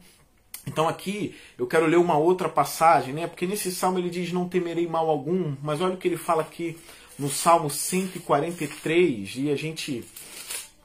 Então 0.64 0.88
aqui 0.88 1.34
eu 1.58 1.66
quero 1.66 1.86
ler 1.86 1.98
uma 1.98 2.16
outra 2.16 2.48
passagem, 2.48 3.14
né? 3.14 3.26
Porque 3.28 3.46
nesse 3.46 3.70
salmo 3.70 3.98
ele 3.98 4.10
diz 4.10 4.32
não 4.32 4.48
temerei 4.48 4.86
mal 4.86 5.08
algum, 5.08 5.54
mas 5.62 5.80
olha 5.80 5.94
o 5.94 5.96
que 5.96 6.08
ele 6.08 6.16
fala 6.16 6.42
aqui 6.42 6.76
no 7.18 7.30
Salmo 7.30 7.70
143, 7.70 9.36
e 9.36 9.50
a 9.50 9.56
gente 9.56 10.04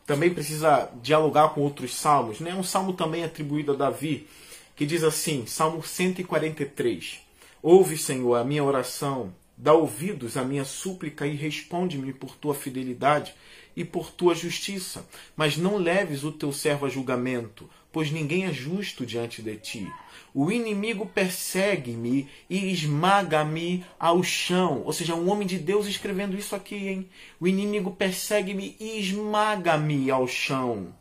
também 0.05 0.33
precisa 0.33 0.89
dialogar 1.01 1.49
com 1.49 1.61
outros 1.61 1.95
salmos, 1.95 2.39
né? 2.39 2.53
Um 2.53 2.63
salmo 2.63 2.93
também 2.93 3.23
atribuído 3.23 3.73
a 3.73 3.75
Davi, 3.75 4.27
que 4.75 4.85
diz 4.85 5.03
assim, 5.03 5.45
Salmo 5.45 5.83
143: 5.83 7.19
Ouve, 7.61 7.97
Senhor, 7.97 8.35
a 8.35 8.43
minha 8.43 8.63
oração, 8.63 9.33
dá 9.55 9.73
ouvidos 9.73 10.37
à 10.37 10.43
minha 10.43 10.65
súplica 10.65 11.27
e 11.27 11.35
responde-me 11.35 12.11
por 12.13 12.35
tua 12.35 12.55
fidelidade 12.55 13.33
e 13.75 13.85
por 13.85 14.11
tua 14.11 14.33
justiça, 14.33 15.05
mas 15.35 15.55
não 15.55 15.77
leves 15.77 16.23
o 16.23 16.31
teu 16.31 16.51
servo 16.51 16.85
a 16.85 16.89
julgamento, 16.89 17.69
pois 17.91 18.11
ninguém 18.11 18.45
é 18.45 18.53
justo 18.53 19.05
diante 19.05 19.41
de 19.41 19.55
ti. 19.57 19.87
O 20.33 20.49
inimigo 20.49 21.05
persegue-me 21.05 22.29
e 22.49 22.71
esmaga-me 22.71 23.85
ao 23.99 24.23
chão. 24.23 24.81
Ou 24.85 24.93
seja, 24.93 25.13
um 25.13 25.29
homem 25.29 25.45
de 25.45 25.57
Deus 25.57 25.87
escrevendo 25.87 26.37
isso 26.37 26.55
aqui, 26.55 26.87
hein? 26.87 27.09
O 27.39 27.47
inimigo 27.47 27.91
persegue-me 27.91 28.75
e 28.79 28.97
esmaga-me 28.99 30.09
ao 30.09 30.25
chão. 30.27 30.95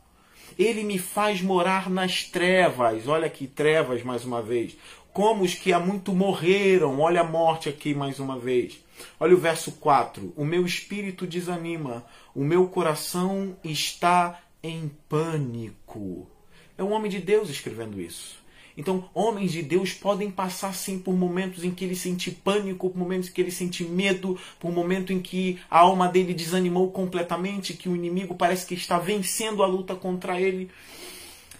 Ele 0.59 0.83
me 0.83 0.99
faz 0.99 1.41
morar 1.41 1.89
nas 1.89 2.25
trevas. 2.25 3.07
Olha 3.07 3.27
aqui, 3.27 3.47
trevas 3.47 4.03
mais 4.03 4.25
uma 4.25 4.43
vez. 4.43 4.77
Como 5.13 5.45
os 5.45 5.55
que 5.55 5.73
há 5.73 5.79
muito 5.79 6.13
morreram. 6.13 6.99
Olha 6.99 7.21
a 7.21 7.25
morte 7.25 7.69
aqui 7.69 7.95
mais 7.95 8.19
uma 8.19 8.39
vez. 8.39 8.79
Olha 9.19 9.35
o 9.35 9.39
verso 9.39 9.73
4. 9.73 10.33
O 10.37 10.45
meu 10.45 10.67
espírito 10.67 11.27
desanima, 11.27 12.05
o 12.35 12.45
meu 12.45 12.67
coração 12.67 13.57
está 13.63 14.41
em 14.63 14.91
pânico. 15.09 16.29
É 16.77 16.83
um 16.83 16.93
homem 16.93 17.11
de 17.11 17.19
Deus 17.19 17.49
escrevendo 17.49 18.01
isso. 18.01 18.41
Então, 18.77 19.09
homens 19.15 19.53
de 19.53 19.63
Deus 19.63 19.93
podem 19.93 20.31
passar 20.31 20.75
sim 20.75 20.99
por 20.99 21.15
momentos 21.15 21.65
em 21.65 21.71
que 21.71 21.85
ele 21.85 21.97
sente 21.97 22.31
pânico, 22.31 22.91
por 22.91 22.99
momentos 22.99 23.29
em 23.29 23.33
que 23.33 23.41
ele 23.41 23.51
sente 23.51 23.85
medo, 23.85 24.39
por 24.59 24.73
momentos 24.73 25.15
em 25.15 25.21
que 25.21 25.59
a 25.71 25.81
alma 25.81 26.09
dele 26.09 26.35
desanimou 26.35 26.91
completamente, 26.91 27.75
que 27.75 27.89
o 27.89 27.97
inimigo 27.97 28.35
parece 28.35 28.67
que 28.67 28.75
está 28.75 28.99
vencendo 28.99 29.63
a 29.63 29.67
luta 29.67 29.95
contra 29.95 30.41
ele. 30.41 30.71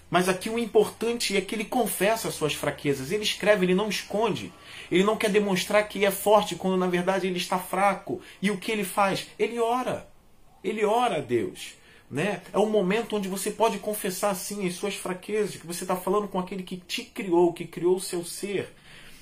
Mas 0.09 0.27
aqui 0.27 0.49
o 0.49 0.59
importante 0.59 1.37
é 1.37 1.41
que 1.41 1.55
ele 1.55 1.63
confessa 1.63 2.27
as 2.27 2.33
suas 2.33 2.53
fraquezas. 2.53 3.11
Ele 3.11 3.23
escreve, 3.23 3.65
ele 3.65 3.73
não 3.73 3.87
esconde. 3.87 4.51
Ele 4.91 5.05
não 5.05 5.15
quer 5.15 5.29
demonstrar 5.29 5.87
que 5.87 6.03
é 6.05 6.11
forte 6.11 6.55
quando 6.55 6.75
na 6.75 6.87
verdade 6.87 7.27
ele 7.27 7.37
está 7.37 7.57
fraco. 7.57 8.21
E 8.41 8.51
o 8.51 8.57
que 8.57 8.73
ele 8.73 8.83
faz? 8.83 9.27
Ele 9.39 9.57
ora. 9.57 10.09
Ele 10.61 10.83
ora 10.83 11.15
a 11.15 11.21
Deus. 11.21 11.75
Né? 12.11 12.41
É 12.51 12.59
um 12.59 12.69
momento 12.69 13.15
onde 13.15 13.29
você 13.29 13.49
pode 13.49 13.79
confessar 13.79 14.31
assim 14.31 14.67
as 14.67 14.75
suas 14.75 14.95
fraquezas, 14.95 15.55
que 15.55 15.65
você 15.65 15.85
está 15.85 15.95
falando 15.95 16.27
com 16.27 16.37
aquele 16.37 16.61
que 16.61 16.75
te 16.75 17.03
criou, 17.03 17.53
que 17.53 17.65
criou 17.65 17.95
o 17.95 18.01
seu 18.01 18.25
ser. 18.25 18.73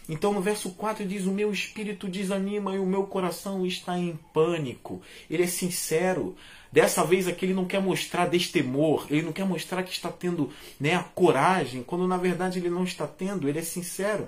Então 0.09 0.33
no 0.33 0.41
verso 0.41 0.71
4 0.71 1.05
diz: 1.05 1.27
O 1.27 1.31
meu 1.31 1.51
espírito 1.51 2.07
desanima 2.07 2.73
e 2.73 2.79
o 2.79 2.85
meu 2.87 3.03
coração 3.03 3.63
está 3.63 3.95
em 3.95 4.17
pânico. 4.33 5.03
Ele 5.29 5.43
é 5.43 5.47
sincero. 5.47 6.35
Dessa 6.71 7.03
vez 7.03 7.27
aqui 7.27 7.45
ele 7.45 7.53
não 7.53 7.65
quer 7.65 7.81
mostrar 7.81 8.27
destemor, 8.27 9.05
ele 9.09 9.23
não 9.23 9.31
quer 9.31 9.45
mostrar 9.45 9.83
que 9.83 9.91
está 9.91 10.11
tendo 10.11 10.51
né, 10.79 10.95
a 10.95 11.03
coragem, 11.03 11.81
quando 11.81 12.07
na 12.07 12.17
verdade 12.17 12.59
ele 12.59 12.69
não 12.69 12.83
está 12.83 13.07
tendo, 13.07 13.47
ele 13.47 13.59
é 13.59 13.63
sincero. 13.63 14.27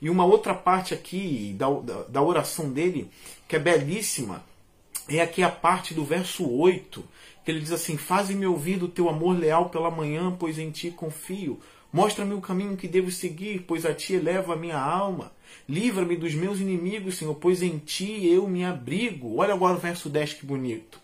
E 0.00 0.10
uma 0.10 0.24
outra 0.24 0.54
parte 0.54 0.94
aqui 0.94 1.54
da, 1.56 1.68
da, 1.70 2.02
da 2.04 2.22
oração 2.22 2.70
dele, 2.70 3.08
que 3.46 3.54
é 3.54 3.58
belíssima, 3.60 4.44
é 5.08 5.20
aqui 5.20 5.42
a 5.42 5.48
parte 5.48 5.94
do 5.94 6.04
verso 6.04 6.48
8, 6.48 7.02
que 7.48 7.52
ele 7.52 7.60
diz 7.60 7.72
assim: 7.72 7.96
Faze-me 7.96 8.44
ouvir 8.44 8.76
do 8.76 8.86
teu 8.86 9.08
amor 9.08 9.34
leal 9.34 9.70
pela 9.70 9.90
manhã, 9.90 10.36
pois 10.38 10.58
em 10.58 10.70
ti 10.70 10.90
confio. 10.90 11.58
Mostra-me 11.90 12.34
o 12.34 12.42
caminho 12.42 12.76
que 12.76 12.86
devo 12.86 13.10
seguir, 13.10 13.64
pois 13.66 13.86
a 13.86 13.94
ti 13.94 14.12
eleva 14.12 14.52
a 14.52 14.56
minha 14.56 14.78
alma. 14.78 15.32
Livra-me 15.66 16.14
dos 16.14 16.34
meus 16.34 16.60
inimigos, 16.60 17.16
Senhor, 17.16 17.34
pois 17.36 17.62
em 17.62 17.78
ti 17.78 18.28
eu 18.28 18.46
me 18.46 18.66
abrigo. 18.66 19.36
Olha 19.36 19.54
agora 19.54 19.76
o 19.76 19.80
verso 19.80 20.10
10 20.10 20.34
que 20.34 20.44
bonito. 20.44 21.00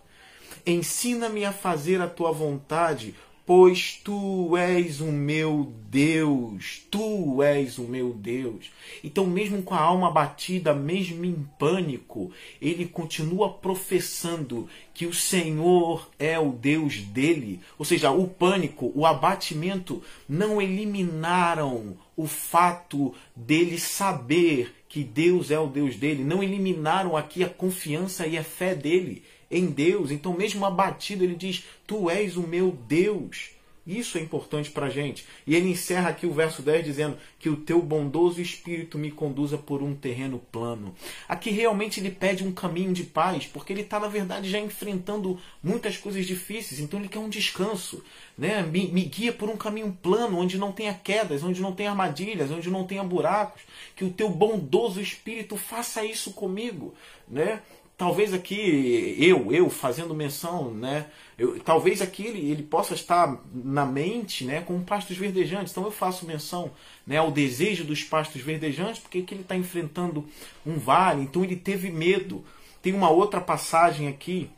Ensina-me 0.66 1.46
a 1.46 1.52
fazer 1.52 2.02
a 2.02 2.06
tua 2.06 2.30
vontade, 2.30 3.14
pois 3.46 4.00
tu 4.02 4.56
és 4.56 5.00
o 5.00 5.12
meu 5.12 5.72
Deus, 5.90 6.82
tu 6.90 7.42
és 7.42 7.78
o 7.78 7.82
meu 7.82 8.14
Deus. 8.14 8.70
Então, 9.02 9.26
mesmo 9.26 9.62
com 9.62 9.74
a 9.74 9.80
alma 9.80 10.10
batida, 10.10 10.74
mesmo 10.74 11.24
em 11.24 11.46
pânico, 11.58 12.32
ele 12.60 12.86
continua 12.86 13.52
professando 13.52 14.68
que 14.94 15.06
o 15.06 15.12
Senhor 15.12 16.08
é 16.18 16.38
o 16.38 16.52
Deus 16.52 17.00
dele. 17.00 17.60
Ou 17.78 17.84
seja, 17.84 18.10
o 18.10 18.26
pânico, 18.26 18.90
o 18.94 19.04
abatimento 19.04 20.02
não 20.28 20.60
eliminaram 20.60 21.96
o 22.16 22.26
fato 22.26 23.14
dele 23.36 23.78
saber 23.78 24.74
que 24.88 25.02
Deus 25.02 25.50
é 25.50 25.58
o 25.58 25.66
Deus 25.66 25.96
dele, 25.96 26.22
não 26.22 26.42
eliminaram 26.42 27.16
aqui 27.16 27.42
a 27.42 27.48
confiança 27.48 28.26
e 28.28 28.38
a 28.38 28.44
fé 28.44 28.74
dele 28.76 29.24
em 29.54 29.66
Deus. 29.66 30.10
Então, 30.10 30.34
mesmo 30.34 30.64
abatido, 30.66 31.24
ele 31.24 31.36
diz: 31.36 31.64
Tu 31.86 32.10
és 32.10 32.36
o 32.36 32.42
meu 32.42 32.72
Deus. 32.88 33.54
Isso 33.86 34.16
é 34.16 34.20
importante 34.20 34.70
para 34.70 34.86
a 34.86 34.90
gente. 34.90 35.26
E 35.46 35.54
ele 35.54 35.68
encerra 35.68 36.08
aqui 36.08 36.26
o 36.26 36.32
verso 36.32 36.62
10 36.62 36.84
dizendo 36.84 37.18
que 37.38 37.50
o 37.50 37.56
teu 37.56 37.82
bondoso 37.82 38.40
espírito 38.40 38.96
me 38.96 39.10
conduza 39.10 39.58
por 39.58 39.82
um 39.82 39.94
terreno 39.94 40.38
plano. 40.50 40.94
Aqui 41.28 41.50
realmente 41.50 42.00
ele 42.00 42.10
pede 42.10 42.42
um 42.42 42.52
caminho 42.52 42.94
de 42.94 43.04
paz, 43.04 43.46
porque 43.46 43.74
ele 43.74 43.82
está, 43.82 44.00
na 44.00 44.08
verdade, 44.08 44.48
já 44.48 44.58
enfrentando 44.58 45.38
muitas 45.62 45.98
coisas 45.98 46.24
difíceis. 46.24 46.80
Então 46.80 46.98
ele 46.98 47.10
quer 47.10 47.18
um 47.18 47.28
descanso. 47.28 48.02
Né? 48.38 48.62
Me, 48.62 48.88
me 48.88 49.02
guia 49.02 49.34
por 49.34 49.50
um 49.50 49.56
caminho 49.56 49.96
plano, 50.02 50.38
onde 50.38 50.56
não 50.56 50.72
tenha 50.72 50.94
quedas, 50.94 51.42
onde 51.42 51.60
não 51.60 51.74
tenha 51.74 51.90
armadilhas, 51.90 52.50
onde 52.50 52.70
não 52.70 52.84
tenha 52.84 53.04
buracos. 53.04 53.60
Que 53.94 54.04
o 54.04 54.10
teu 54.10 54.30
bondoso 54.30 54.98
espírito 54.98 55.58
faça 55.58 56.02
isso 56.02 56.32
comigo. 56.32 56.94
Né? 57.28 57.60
Talvez 57.96 58.32
aqui 58.32 59.16
eu, 59.18 59.52
eu 59.52 59.70
fazendo 59.70 60.14
menção, 60.14 60.72
né? 60.72 61.06
Eu, 61.38 61.58
talvez 61.60 62.00
aqui 62.00 62.26
ele, 62.26 62.50
ele 62.50 62.62
possa 62.62 62.94
estar 62.94 63.40
na 63.52 63.84
mente, 63.84 64.44
né, 64.44 64.60
com 64.60 64.82
pastos 64.82 65.16
verdejantes. 65.16 65.72
Então 65.72 65.84
eu 65.84 65.90
faço 65.90 66.26
menção, 66.26 66.70
né, 67.06 67.16
ao 67.18 67.30
desejo 67.30 67.84
dos 67.84 68.04
pastos 68.04 68.40
verdejantes, 68.40 69.00
porque 69.00 69.18
aqui 69.18 69.34
ele 69.34 69.42
está 69.42 69.56
enfrentando 69.56 70.24
um 70.64 70.78
vale, 70.78 71.22
então 71.22 71.42
ele 71.42 71.56
teve 71.56 71.90
medo. 71.90 72.44
Tem 72.82 72.92
uma 72.92 73.10
outra 73.10 73.40
passagem 73.40 74.08
aqui, 74.08 74.50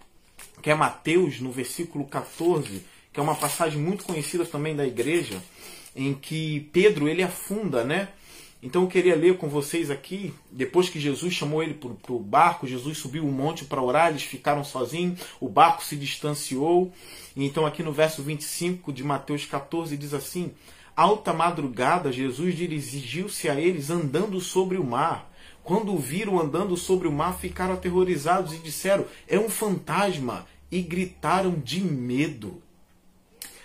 que 0.63 0.71
é 0.71 0.75
Mateus, 0.75 1.41
no 1.41 1.51
versículo 1.51 2.05
14, 2.05 2.85
que 3.13 3.21
é 3.21 3.23
uma 3.23 3.35
passagem 3.35 3.81
muito 3.81 4.05
conhecida 4.05 4.45
também 4.45 4.77
da 4.77 4.87
igreja, 4.87 5.43
em 5.95 6.13
que 6.13 6.69
Pedro 6.73 7.09
ele 7.09 7.23
afunda, 7.23 7.85
né? 7.85 8.09
Então 8.63 8.83
eu 8.83 8.89
queria 8.89 9.15
ler 9.15 9.37
com 9.37 9.49
vocês 9.49 9.91
aqui, 9.91 10.33
depois 10.51 10.89
que 10.89 10.99
Jesus 10.99 11.35
chamou 11.35 11.63
ele 11.63 11.75
para 11.75 12.13
o 12.13 12.19
barco, 12.19 12.67
Jesus 12.67 12.99
subiu 12.99 13.25
o 13.25 13.29
um 13.29 13.33
monte 13.33 13.65
para 13.65 13.83
orar, 13.83 14.09
eles 14.09 14.23
ficaram 14.23 14.65
sozinhos, 14.65 15.21
o 15.39 15.49
barco 15.49 15.85
se 15.85 15.95
distanciou. 15.95 16.91
Então 17.37 17.67
aqui 17.67 17.83
no 17.83 17.93
verso 17.93 18.23
25 18.23 18.93
de 18.93 19.05
Mateus 19.05 19.45
14 19.45 19.97
diz 19.97 20.15
assim: 20.15 20.53
Alta 20.97 21.35
madrugada, 21.35 22.11
Jesus 22.11 22.57
dirigiu-se 22.57 23.49
a 23.51 23.61
eles 23.61 23.91
andando 23.91 24.41
sobre 24.41 24.79
o 24.79 24.85
mar. 24.85 25.31
Quando 25.63 25.93
o 25.93 25.99
viram 25.99 26.41
andando 26.41 26.77
sobre 26.77 27.07
o 27.07 27.13
mar, 27.13 27.39
ficaram 27.39 27.75
aterrorizados 27.75 28.55
e 28.55 28.59
disseram: 28.59 29.05
É 29.29 29.39
um 29.39 29.51
fantasma! 29.51 30.47
E 30.71 30.81
gritaram 30.81 31.61
de 31.61 31.81
medo. 31.81 32.61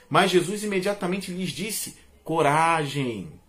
Mas 0.10 0.30
Jesus 0.30 0.64
imediatamente 0.64 1.32
lhes 1.32 1.50
disse: 1.52 1.98
Coragem! 2.24 3.41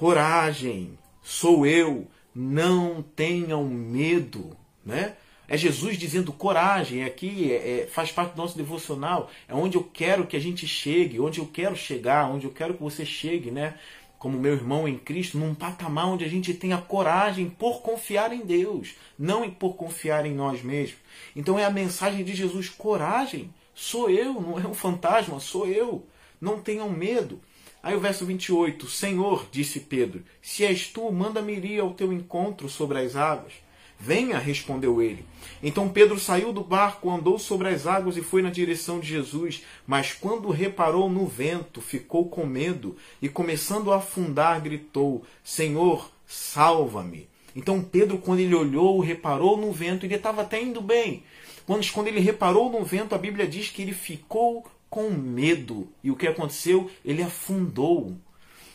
Coragem, 0.00 0.98
sou 1.22 1.66
eu, 1.66 2.08
não 2.34 3.02
tenham 3.02 3.66
medo, 3.66 4.56
né? 4.82 5.14
É 5.46 5.58
Jesus 5.58 5.98
dizendo 5.98 6.32
coragem, 6.32 7.04
aqui 7.04 7.52
é, 7.52 7.82
é, 7.82 7.86
faz 7.86 8.10
parte 8.10 8.32
do 8.32 8.38
nosso 8.38 8.56
devocional, 8.56 9.30
é 9.46 9.54
onde 9.54 9.76
eu 9.76 9.84
quero 9.84 10.26
que 10.26 10.38
a 10.38 10.40
gente 10.40 10.66
chegue, 10.66 11.20
onde 11.20 11.38
eu 11.38 11.44
quero 11.44 11.76
chegar, 11.76 12.30
onde 12.30 12.46
eu 12.46 12.50
quero 12.50 12.72
que 12.72 12.82
você 12.82 13.04
chegue, 13.04 13.50
né? 13.50 13.74
Como 14.18 14.38
meu 14.38 14.54
irmão 14.54 14.88
em 14.88 14.96
Cristo, 14.96 15.36
num 15.36 15.54
patamar 15.54 16.06
onde 16.06 16.24
a 16.24 16.28
gente 16.28 16.54
tenha 16.54 16.78
coragem 16.78 17.50
por 17.50 17.82
confiar 17.82 18.32
em 18.32 18.40
Deus, 18.40 18.94
não 19.18 19.50
por 19.50 19.74
confiar 19.74 20.24
em 20.24 20.32
nós 20.32 20.62
mesmos. 20.62 20.98
Então 21.36 21.58
é 21.58 21.66
a 21.66 21.70
mensagem 21.70 22.24
de 22.24 22.34
Jesus: 22.34 22.70
coragem, 22.70 23.52
sou 23.74 24.08
eu, 24.08 24.40
não 24.40 24.58
é 24.58 24.66
um 24.66 24.72
fantasma, 24.72 25.38
sou 25.40 25.66
eu. 25.66 26.06
Não 26.40 26.58
tenham 26.58 26.88
medo. 26.88 27.38
Aí 27.82 27.94
o 27.94 28.00
verso 28.00 28.26
28, 28.26 28.88
Senhor, 28.88 29.46
disse 29.50 29.80
Pedro, 29.80 30.22
se 30.42 30.64
és 30.64 30.86
tu, 30.88 31.10
manda-me 31.10 31.54
ir 31.54 31.80
ao 31.80 31.94
teu 31.94 32.12
encontro 32.12 32.68
sobre 32.68 32.98
as 32.98 33.16
águas. 33.16 33.54
Venha, 33.98 34.38
respondeu 34.38 35.02
ele. 35.02 35.24
Então 35.62 35.88
Pedro 35.88 36.18
saiu 36.18 36.54
do 36.54 36.64
barco, 36.64 37.10
andou 37.10 37.38
sobre 37.38 37.68
as 37.68 37.86
águas 37.86 38.16
e 38.16 38.22
foi 38.22 38.40
na 38.40 38.50
direção 38.50 38.98
de 38.98 39.06
Jesus. 39.06 39.62
Mas 39.86 40.12
quando 40.12 40.48
reparou 40.50 41.10
no 41.10 41.26
vento, 41.26 41.82
ficou 41.82 42.28
com 42.28 42.46
medo 42.46 42.96
e, 43.20 43.28
começando 43.28 43.92
a 43.92 43.96
afundar, 43.96 44.60
gritou: 44.62 45.22
Senhor, 45.44 46.10
salva-me. 46.26 47.28
Então 47.54 47.82
Pedro, 47.82 48.16
quando 48.16 48.40
ele 48.40 48.54
olhou, 48.54 49.00
reparou 49.00 49.58
no 49.58 49.70
vento, 49.70 50.06
ele 50.06 50.14
estava 50.14 50.42
até 50.42 50.62
indo 50.62 50.80
bem. 50.80 51.22
Quando, 51.66 51.86
quando 51.92 52.08
ele 52.08 52.20
reparou 52.20 52.70
no 52.70 52.82
vento, 52.82 53.14
a 53.14 53.18
Bíblia 53.18 53.46
diz 53.46 53.68
que 53.68 53.82
ele 53.82 53.92
ficou 53.92 54.64
com 54.90 55.08
medo. 55.08 55.88
E 56.02 56.10
o 56.10 56.16
que 56.16 56.26
aconteceu? 56.26 56.90
Ele 57.04 57.22
afundou. 57.22 58.16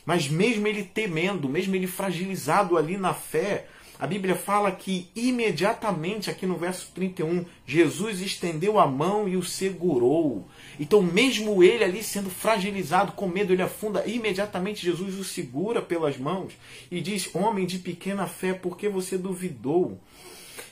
Mas 0.06 0.28
mesmo 0.30 0.66
ele 0.68 0.84
temendo, 0.84 1.50
mesmo 1.50 1.76
ele 1.76 1.88
fragilizado 1.88 2.78
ali 2.78 2.96
na 2.96 3.14
fé, 3.14 3.68
a 3.98 4.06
Bíblia 4.06 4.36
fala 4.36 4.72
que 4.72 5.10
imediatamente, 5.16 6.30
aqui 6.30 6.46
no 6.46 6.58
verso 6.58 6.92
31, 6.94 7.46
Jesus 7.66 8.22
estendeu 8.22 8.78
a 8.78 8.86
mão 8.86 9.28
e 9.28 9.38
o 9.38 9.44
segurou. 9.44 10.48
Então, 10.80 11.02
mesmo 11.02 11.64
ele 11.64 11.84
ali 11.84 12.04
sendo 12.04 12.30
fragilizado, 12.30 13.14
com 13.14 13.28
medo, 13.28 13.54
ele 13.54 13.62
afunda. 13.62 14.06
Imediatamente, 14.06 14.86
Jesus 14.86 15.16
o 15.16 15.24
segura 15.24 15.82
pelas 15.82 16.18
mãos 16.18 16.54
e 16.92 17.00
diz: 17.00 17.34
Homem 17.34 17.66
de 17.66 17.80
pequena 17.80 18.28
fé, 18.28 18.54
por 18.54 18.78
que 18.78 18.90
você 18.90 19.18
duvidou? 19.18 20.00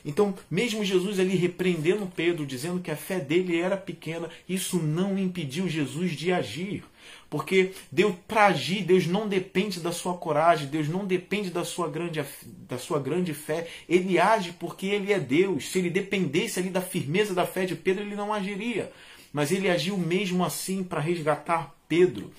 Então, 0.05 0.35
mesmo 0.49 0.83
Jesus 0.83 1.19
ali 1.19 1.35
repreendendo 1.35 2.11
Pedro, 2.13 2.45
dizendo 2.45 2.81
que 2.81 2.91
a 2.91 2.95
fé 2.95 3.19
dele 3.19 3.59
era 3.59 3.77
pequena, 3.77 4.29
isso 4.47 4.77
não 4.77 5.17
impediu 5.17 5.67
Jesus 5.67 6.11
de 6.11 6.31
agir. 6.31 6.83
Porque 7.29 7.71
Deus 7.91 8.13
para 8.27 8.47
agir, 8.47 8.83
Deus 8.83 9.07
não 9.07 9.27
depende 9.27 9.79
da 9.79 9.91
sua 9.91 10.15
coragem, 10.15 10.67
Deus 10.67 10.87
não 10.87 11.05
depende 11.05 11.49
da 11.49 11.65
sua 11.65 11.89
grande 11.89 12.23
da 12.45 12.77
sua 12.77 12.99
grande 12.99 13.33
fé. 13.33 13.67
Ele 13.89 14.19
age 14.19 14.53
porque 14.59 14.85
ele 14.85 15.11
é 15.11 15.19
Deus. 15.19 15.71
Se 15.71 15.79
ele 15.79 15.89
dependesse 15.89 16.59
ali 16.59 16.69
da 16.69 16.81
firmeza 16.81 17.33
da 17.33 17.45
fé 17.45 17.65
de 17.65 17.75
Pedro, 17.75 18.03
ele 18.03 18.15
não 18.15 18.33
agiria. 18.33 18.91
Mas 19.31 19.51
ele 19.51 19.67
agiu 19.67 19.97
mesmo 19.97 20.45
assim 20.45 20.83
para 20.83 20.99
resgatar 20.99 21.73
Pedro. 21.87 22.31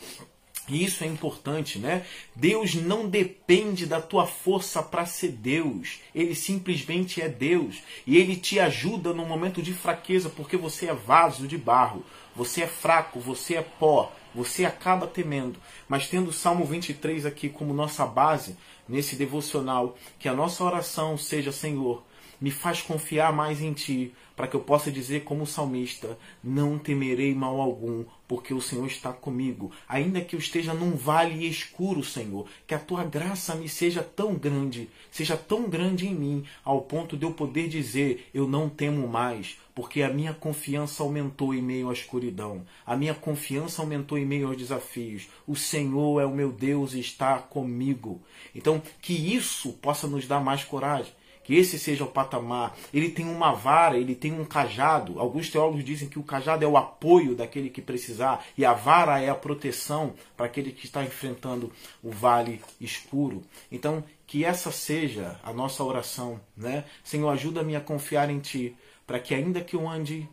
E 0.67 0.83
isso 0.83 1.05
é 1.05 1.07
importante, 1.07 1.79
né? 1.79 2.07
Deus 2.35 2.75
não 2.75 3.07
depende 3.07 3.85
da 3.85 4.01
tua 4.01 4.27
força 4.27 4.83
para 4.83 5.05
ser 5.05 5.33
Deus. 5.33 6.01
Ele 6.15 6.35
simplesmente 6.35 7.21
é 7.21 7.29
Deus. 7.29 7.83
E 8.07 8.17
ele 8.17 8.37
te 8.37 8.59
ajuda 8.59 9.13
no 9.13 9.27
momento 9.27 9.63
de 9.63 9.75
fraqueza, 9.75 10.31
porque 10.31 10.57
você 10.57 10.87
é 10.87 10.95
vaso 10.95 11.47
de 11.47 11.59
barro. 11.59 12.03
Você 12.35 12.63
é 12.63 12.67
fraco, 12.67 13.21
você 13.21 13.57
é 13.57 13.63
pó. 13.63 14.11
Você 14.35 14.65
acaba 14.65 15.07
temendo. 15.07 15.59
Mas 15.87 16.09
tendo 16.09 16.31
o 16.31 16.33
Salmo 16.33 16.65
23 16.65 17.27
aqui 17.27 17.51
como 17.51 17.75
nossa 17.75 18.07
base, 18.07 18.57
nesse 18.89 19.17
devocional, 19.17 19.97
que 20.19 20.29
a 20.29 20.35
nossa 20.35 20.65
oração 20.65 21.19
seja: 21.19 21.53
Senhor, 21.53 22.03
me 22.41 22.51
faz 22.51 22.83
confiar 22.83 23.33
mais 23.33 23.61
em 23.61 23.73
Ti, 23.73 24.13
para 24.37 24.49
que 24.49 24.57
eu 24.57 24.61
possa 24.61 24.91
dizer 24.91 25.25
como 25.25 25.47
salmista: 25.47 26.19
Não 26.43 26.79
temerei 26.79 27.35
mal 27.35 27.61
algum, 27.61 28.05
porque 28.27 28.53
o 28.53 28.61
Senhor 28.61 28.87
está 28.87 29.13
comigo. 29.13 29.71
Ainda 29.89 30.21
que 30.21 30.35
eu 30.35 30.41
esteja 30.41 30.75
num 30.75 30.97
vale 30.97 31.47
escuro, 31.47 32.03
Senhor, 32.03 32.47
que 32.67 32.75
a 32.75 32.79
Tua 32.79 33.05
graça 33.05 33.55
me 33.55 33.69
seja 33.69 34.03
tão 34.03 34.35
grande, 34.35 34.89
seja 35.11 35.37
tão 35.37 35.69
grande 35.69 36.07
em 36.07 36.15
mim, 36.15 36.45
ao 36.65 36.83
ponto 36.83 37.17
de 37.17 37.25
eu 37.25 37.33
poder 37.33 37.69
dizer: 37.69 38.29
Eu 38.35 38.49
não 38.49 38.69
temo 38.69 39.07
mais, 39.07 39.59
porque 39.75 40.03
a 40.03 40.11
minha 40.11 40.35
confiança 40.35 41.03
aumentou 41.03 41.55
em 41.55 41.63
meio 41.63 41.89
à 41.89 41.93
escuridão, 41.93 42.65
a 42.85 42.97
minha 42.97 43.15
confiança 43.15 43.83
aumentou 43.83 44.19
em 44.19 44.27
meio 44.27 44.49
aos 44.49 44.57
desafios. 44.57 45.29
O 45.47 45.55
Senhor 45.55 46.21
é 46.21 46.27
o 46.27 46.35
meu 46.35 46.51
Deus 46.51 46.95
e 46.95 47.01
está 47.01 47.39
comigo. 47.39 48.21
Então, 48.55 48.83
que 49.01 49.13
isso 49.13 49.73
possa 49.75 50.07
nos 50.07 50.27
dar 50.27 50.41
mais 50.41 50.65
coragem 50.65 51.13
que 51.45 51.55
esse 51.55 51.79
seja 51.79 52.05
o 52.05 52.09
patamar. 52.09 52.77
Ele 52.93 53.11
tem 53.11 53.27
uma 53.27 53.53
vara, 53.53 53.97
ele 53.97 54.15
tem 54.15 54.33
um 54.33 54.45
cajado. 54.45 55.21
Alguns 55.21 55.49
teólogos 55.49 55.85
dizem 55.85 56.09
que 56.09 56.19
o 56.19 56.23
cajado 56.23 56.65
é 56.65 56.67
o 56.67 56.77
apoio 56.77 57.37
daquele 57.37 57.71
que 57.71 57.83
precisar 57.83 58.45
e 58.57 58.65
a 58.65 58.73
vara 58.73 59.21
é 59.21 59.29
a 59.29 59.35
proteção 59.35 60.15
para 60.37 60.47
aquele 60.47 60.73
que 60.73 60.87
está 60.87 61.05
enfrentando 61.05 61.71
o 62.03 62.11
vale 62.11 62.61
escuro. 62.81 63.43
Então, 63.71 64.03
que 64.27 64.45
essa 64.45 64.73
seja 64.73 65.39
a 65.43 65.53
nossa 65.53 65.85
oração, 65.85 66.41
né? 66.57 66.85
Senhor, 67.05 67.29
ajuda-me 67.29 67.77
a 67.77 67.81
confiar 67.81 68.31
em 68.31 68.41
ti, 68.41 68.75
para 69.07 69.21
que 69.21 69.35
ainda 69.35 69.61
que 69.61 69.77
eu 69.77 69.89
ande 69.89 70.29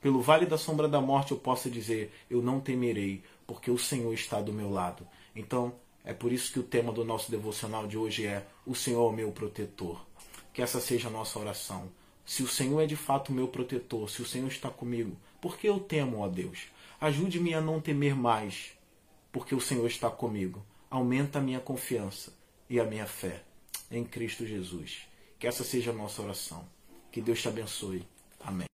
pelo 0.00 0.20
vale 0.20 0.44
da 0.44 0.58
sombra 0.58 0.86
da 0.86 1.00
morte, 1.00 1.32
eu 1.32 1.38
possa 1.38 1.70
dizer: 1.70 2.12
eu 2.28 2.42
não 2.42 2.60
temerei, 2.60 3.22
porque 3.46 3.70
o 3.70 3.78
Senhor 3.78 4.12
está 4.12 4.40
do 4.42 4.52
meu 4.52 4.70
lado. 4.70 5.06
Então, 5.34 5.72
é 6.04 6.12
por 6.12 6.30
isso 6.30 6.52
que 6.52 6.60
o 6.60 6.62
tema 6.62 6.92
do 6.92 7.02
nosso 7.02 7.30
devocional 7.30 7.86
de 7.86 7.96
hoje 7.96 8.26
é: 8.26 8.46
O 8.66 8.74
Senhor 8.74 9.02
é 9.06 9.08
o 9.08 9.12
meu 9.12 9.32
protetor. 9.32 10.04
Que 10.54 10.62
essa 10.62 10.80
seja 10.80 11.08
a 11.08 11.10
nossa 11.10 11.38
oração. 11.38 11.90
Se 12.24 12.42
o 12.42 12.48
Senhor 12.48 12.80
é 12.80 12.86
de 12.86 12.96
fato 12.96 13.32
meu 13.32 13.48
protetor, 13.48 14.08
se 14.08 14.22
o 14.22 14.26
Senhor 14.26 14.48
está 14.48 14.70
comigo, 14.70 15.14
por 15.38 15.58
que 15.58 15.68
eu 15.68 15.78
temo, 15.78 16.20
ó 16.20 16.28
Deus? 16.28 16.68
Ajude-me 16.98 17.52
a 17.52 17.60
não 17.60 17.80
temer 17.80 18.14
mais, 18.14 18.72
porque 19.30 19.54
o 19.54 19.60
Senhor 19.60 19.86
está 19.86 20.08
comigo. 20.08 20.64
Aumenta 20.88 21.38
a 21.38 21.42
minha 21.42 21.60
confiança 21.60 22.32
e 22.70 22.80
a 22.80 22.84
minha 22.84 23.04
fé 23.04 23.42
em 23.90 24.04
Cristo 24.04 24.46
Jesus. 24.46 25.02
Que 25.38 25.46
essa 25.46 25.64
seja 25.64 25.90
a 25.90 25.94
nossa 25.94 26.22
oração. 26.22 26.66
Que 27.12 27.20
Deus 27.20 27.42
te 27.42 27.48
abençoe. 27.48 28.06
Amém. 28.40 28.73